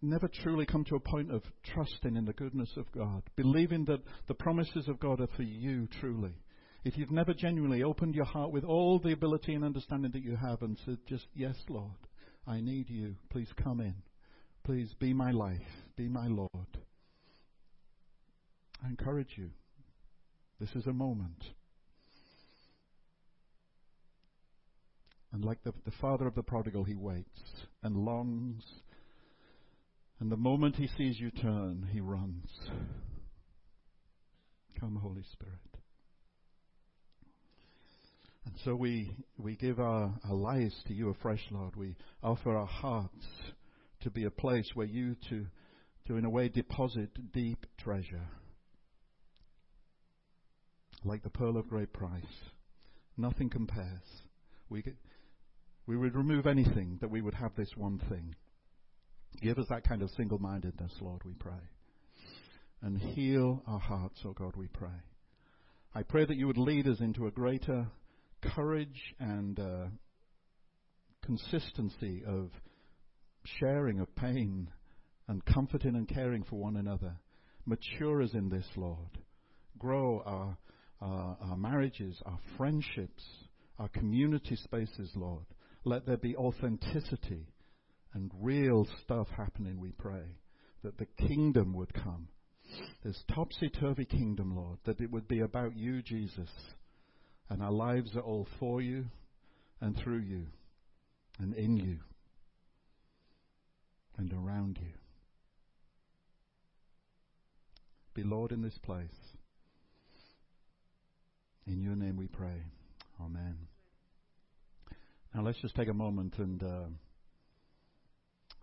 never 0.00 0.28
truly 0.42 0.66
come 0.66 0.84
to 0.84 0.96
a 0.96 1.00
point 1.00 1.30
of 1.30 1.42
trusting 1.72 2.16
in 2.16 2.24
the 2.24 2.32
goodness 2.32 2.70
of 2.76 2.90
God, 2.92 3.22
believing 3.36 3.84
that 3.86 4.00
the 4.26 4.34
promises 4.34 4.88
of 4.88 4.98
God 4.98 5.20
are 5.20 5.28
for 5.36 5.42
you 5.42 5.86
truly, 6.00 6.34
if 6.84 6.98
you've 6.98 7.10
never 7.10 7.32
genuinely 7.32 7.82
opened 7.82 8.14
your 8.14 8.26
heart 8.26 8.52
with 8.52 8.62
all 8.62 8.98
the 8.98 9.12
ability 9.12 9.54
and 9.54 9.64
understanding 9.64 10.12
that 10.12 10.22
you 10.22 10.36
have 10.36 10.60
and 10.60 10.78
said, 10.84 10.98
just, 11.08 11.26
yes, 11.34 11.56
Lord, 11.68 11.90
I 12.46 12.60
need 12.60 12.90
you. 12.90 13.16
Please 13.30 13.48
come 13.62 13.80
in. 13.80 13.94
Please 14.64 14.94
be 14.98 15.14
my 15.14 15.30
life. 15.30 15.60
Be 15.96 16.08
my 16.08 16.26
Lord. 16.26 16.50
I 18.84 18.88
encourage 18.88 19.32
you. 19.36 19.50
This 20.60 20.70
is 20.74 20.86
a 20.86 20.92
moment. 20.92 21.42
And 25.32 25.44
like 25.44 25.64
the, 25.64 25.72
the 25.84 25.92
father 26.00 26.26
of 26.26 26.34
the 26.34 26.42
prodigal, 26.42 26.84
he 26.84 26.94
waits 26.94 27.40
and 27.82 27.96
longs. 27.96 28.62
And 30.20 30.30
the 30.30 30.36
moment 30.36 30.76
he 30.76 30.88
sees 30.98 31.18
you 31.18 31.30
turn, 31.30 31.88
he 31.92 32.00
runs. 32.00 32.46
Come, 34.78 34.96
Holy 34.96 35.24
Spirit. 35.32 35.73
And 38.46 38.54
so 38.64 38.74
we, 38.74 39.16
we 39.38 39.56
give 39.56 39.80
our, 39.80 40.12
our 40.28 40.34
lives 40.34 40.74
to 40.86 40.94
you 40.94 41.08
afresh, 41.08 41.42
Lord. 41.50 41.76
We 41.76 41.96
offer 42.22 42.56
our 42.56 42.66
hearts 42.66 43.26
to 44.02 44.10
be 44.10 44.24
a 44.24 44.30
place 44.30 44.70
where 44.74 44.86
you 44.86 45.16
to 45.30 45.46
to, 46.06 46.16
in 46.16 46.24
a 46.24 46.30
way, 46.30 46.48
deposit 46.48 47.10
deep 47.32 47.66
treasure. 47.78 48.28
Like 51.04 51.22
the 51.22 51.30
pearl 51.30 51.56
of 51.56 51.68
great 51.68 51.92
price. 51.92 52.22
Nothing 53.16 53.48
compares. 53.48 54.02
We, 54.68 54.82
we 55.86 55.96
would 55.96 56.14
remove 56.14 56.46
anything 56.46 56.98
that 57.00 57.10
we 57.10 57.22
would 57.22 57.34
have 57.34 57.54
this 57.56 57.70
one 57.76 58.00
thing. 58.08 58.34
Give 59.42 59.58
us 59.58 59.66
that 59.70 59.86
kind 59.86 60.02
of 60.02 60.10
single 60.10 60.38
mindedness, 60.38 60.92
Lord, 61.00 61.22
we 61.24 61.32
pray. 61.32 61.52
And 62.82 62.98
heal 62.98 63.62
our 63.66 63.78
hearts, 63.78 64.20
O 64.24 64.30
oh 64.30 64.32
God, 64.32 64.56
we 64.56 64.68
pray. 64.68 65.02
I 65.94 66.02
pray 66.02 66.24
that 66.24 66.36
you 66.36 66.46
would 66.46 66.58
lead 66.58 66.86
us 66.86 67.00
into 67.00 67.26
a 67.26 67.30
greater 67.30 67.86
courage 68.54 69.14
and 69.18 69.58
uh, 69.58 69.86
consistency 71.24 72.22
of 72.26 72.50
sharing 73.60 74.00
of 74.00 74.14
pain 74.16 74.70
and 75.28 75.44
comforting 75.44 75.96
and 75.96 76.08
caring 76.08 76.44
for 76.44 76.56
one 76.56 76.76
another. 76.76 77.14
Mature 77.66 78.22
us 78.22 78.30
in 78.34 78.48
this, 78.48 78.66
Lord. 78.76 79.18
Grow 79.78 80.22
our, 80.24 80.56
our, 81.00 81.36
our 81.40 81.56
marriages, 81.56 82.20
our 82.26 82.38
friendships, 82.56 83.24
our 83.78 83.88
community 83.88 84.56
spaces, 84.56 85.10
Lord. 85.14 85.44
Let 85.84 86.06
there 86.06 86.16
be 86.16 86.36
authenticity 86.36 87.46
and 88.12 88.30
real 88.40 88.86
stuff 89.02 89.28
happening, 89.36 89.80
we 89.80 89.92
pray. 89.92 90.38
That 90.82 90.98
the 90.98 91.06
kingdom 91.26 91.74
would 91.74 91.92
come. 91.94 92.28
This 93.04 93.22
topsy 93.34 93.68
turvy 93.68 94.04
kingdom, 94.04 94.54
Lord. 94.54 94.78
That 94.84 95.00
it 95.00 95.10
would 95.10 95.28
be 95.28 95.40
about 95.40 95.76
you, 95.76 96.02
Jesus. 96.02 96.50
And 97.50 97.62
our 97.62 97.72
lives 97.72 98.16
are 98.16 98.20
all 98.20 98.46
for 98.58 98.80
you 98.80 99.06
and 99.80 99.96
through 99.96 100.18
you 100.18 100.46
and 101.38 101.54
in 101.54 101.76
you 101.76 101.98
and 104.16 104.32
around 104.32 104.78
you. 104.80 104.92
Be 108.14 108.22
Lord 108.22 108.52
in 108.52 108.62
this 108.62 108.78
place. 108.78 109.08
In 111.66 111.82
your 111.82 111.96
name 111.96 112.16
we 112.16 112.26
pray. 112.26 112.62
Amen. 113.20 113.56
Now 115.34 115.42
let's 115.42 115.60
just 115.60 115.74
take 115.74 115.88
a 115.88 115.94
moment 115.94 116.38
and 116.38 116.62
uh, 116.62 116.84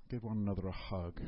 give 0.10 0.24
one 0.24 0.38
another 0.38 0.68
a 0.68 0.72
hug. 0.72 1.20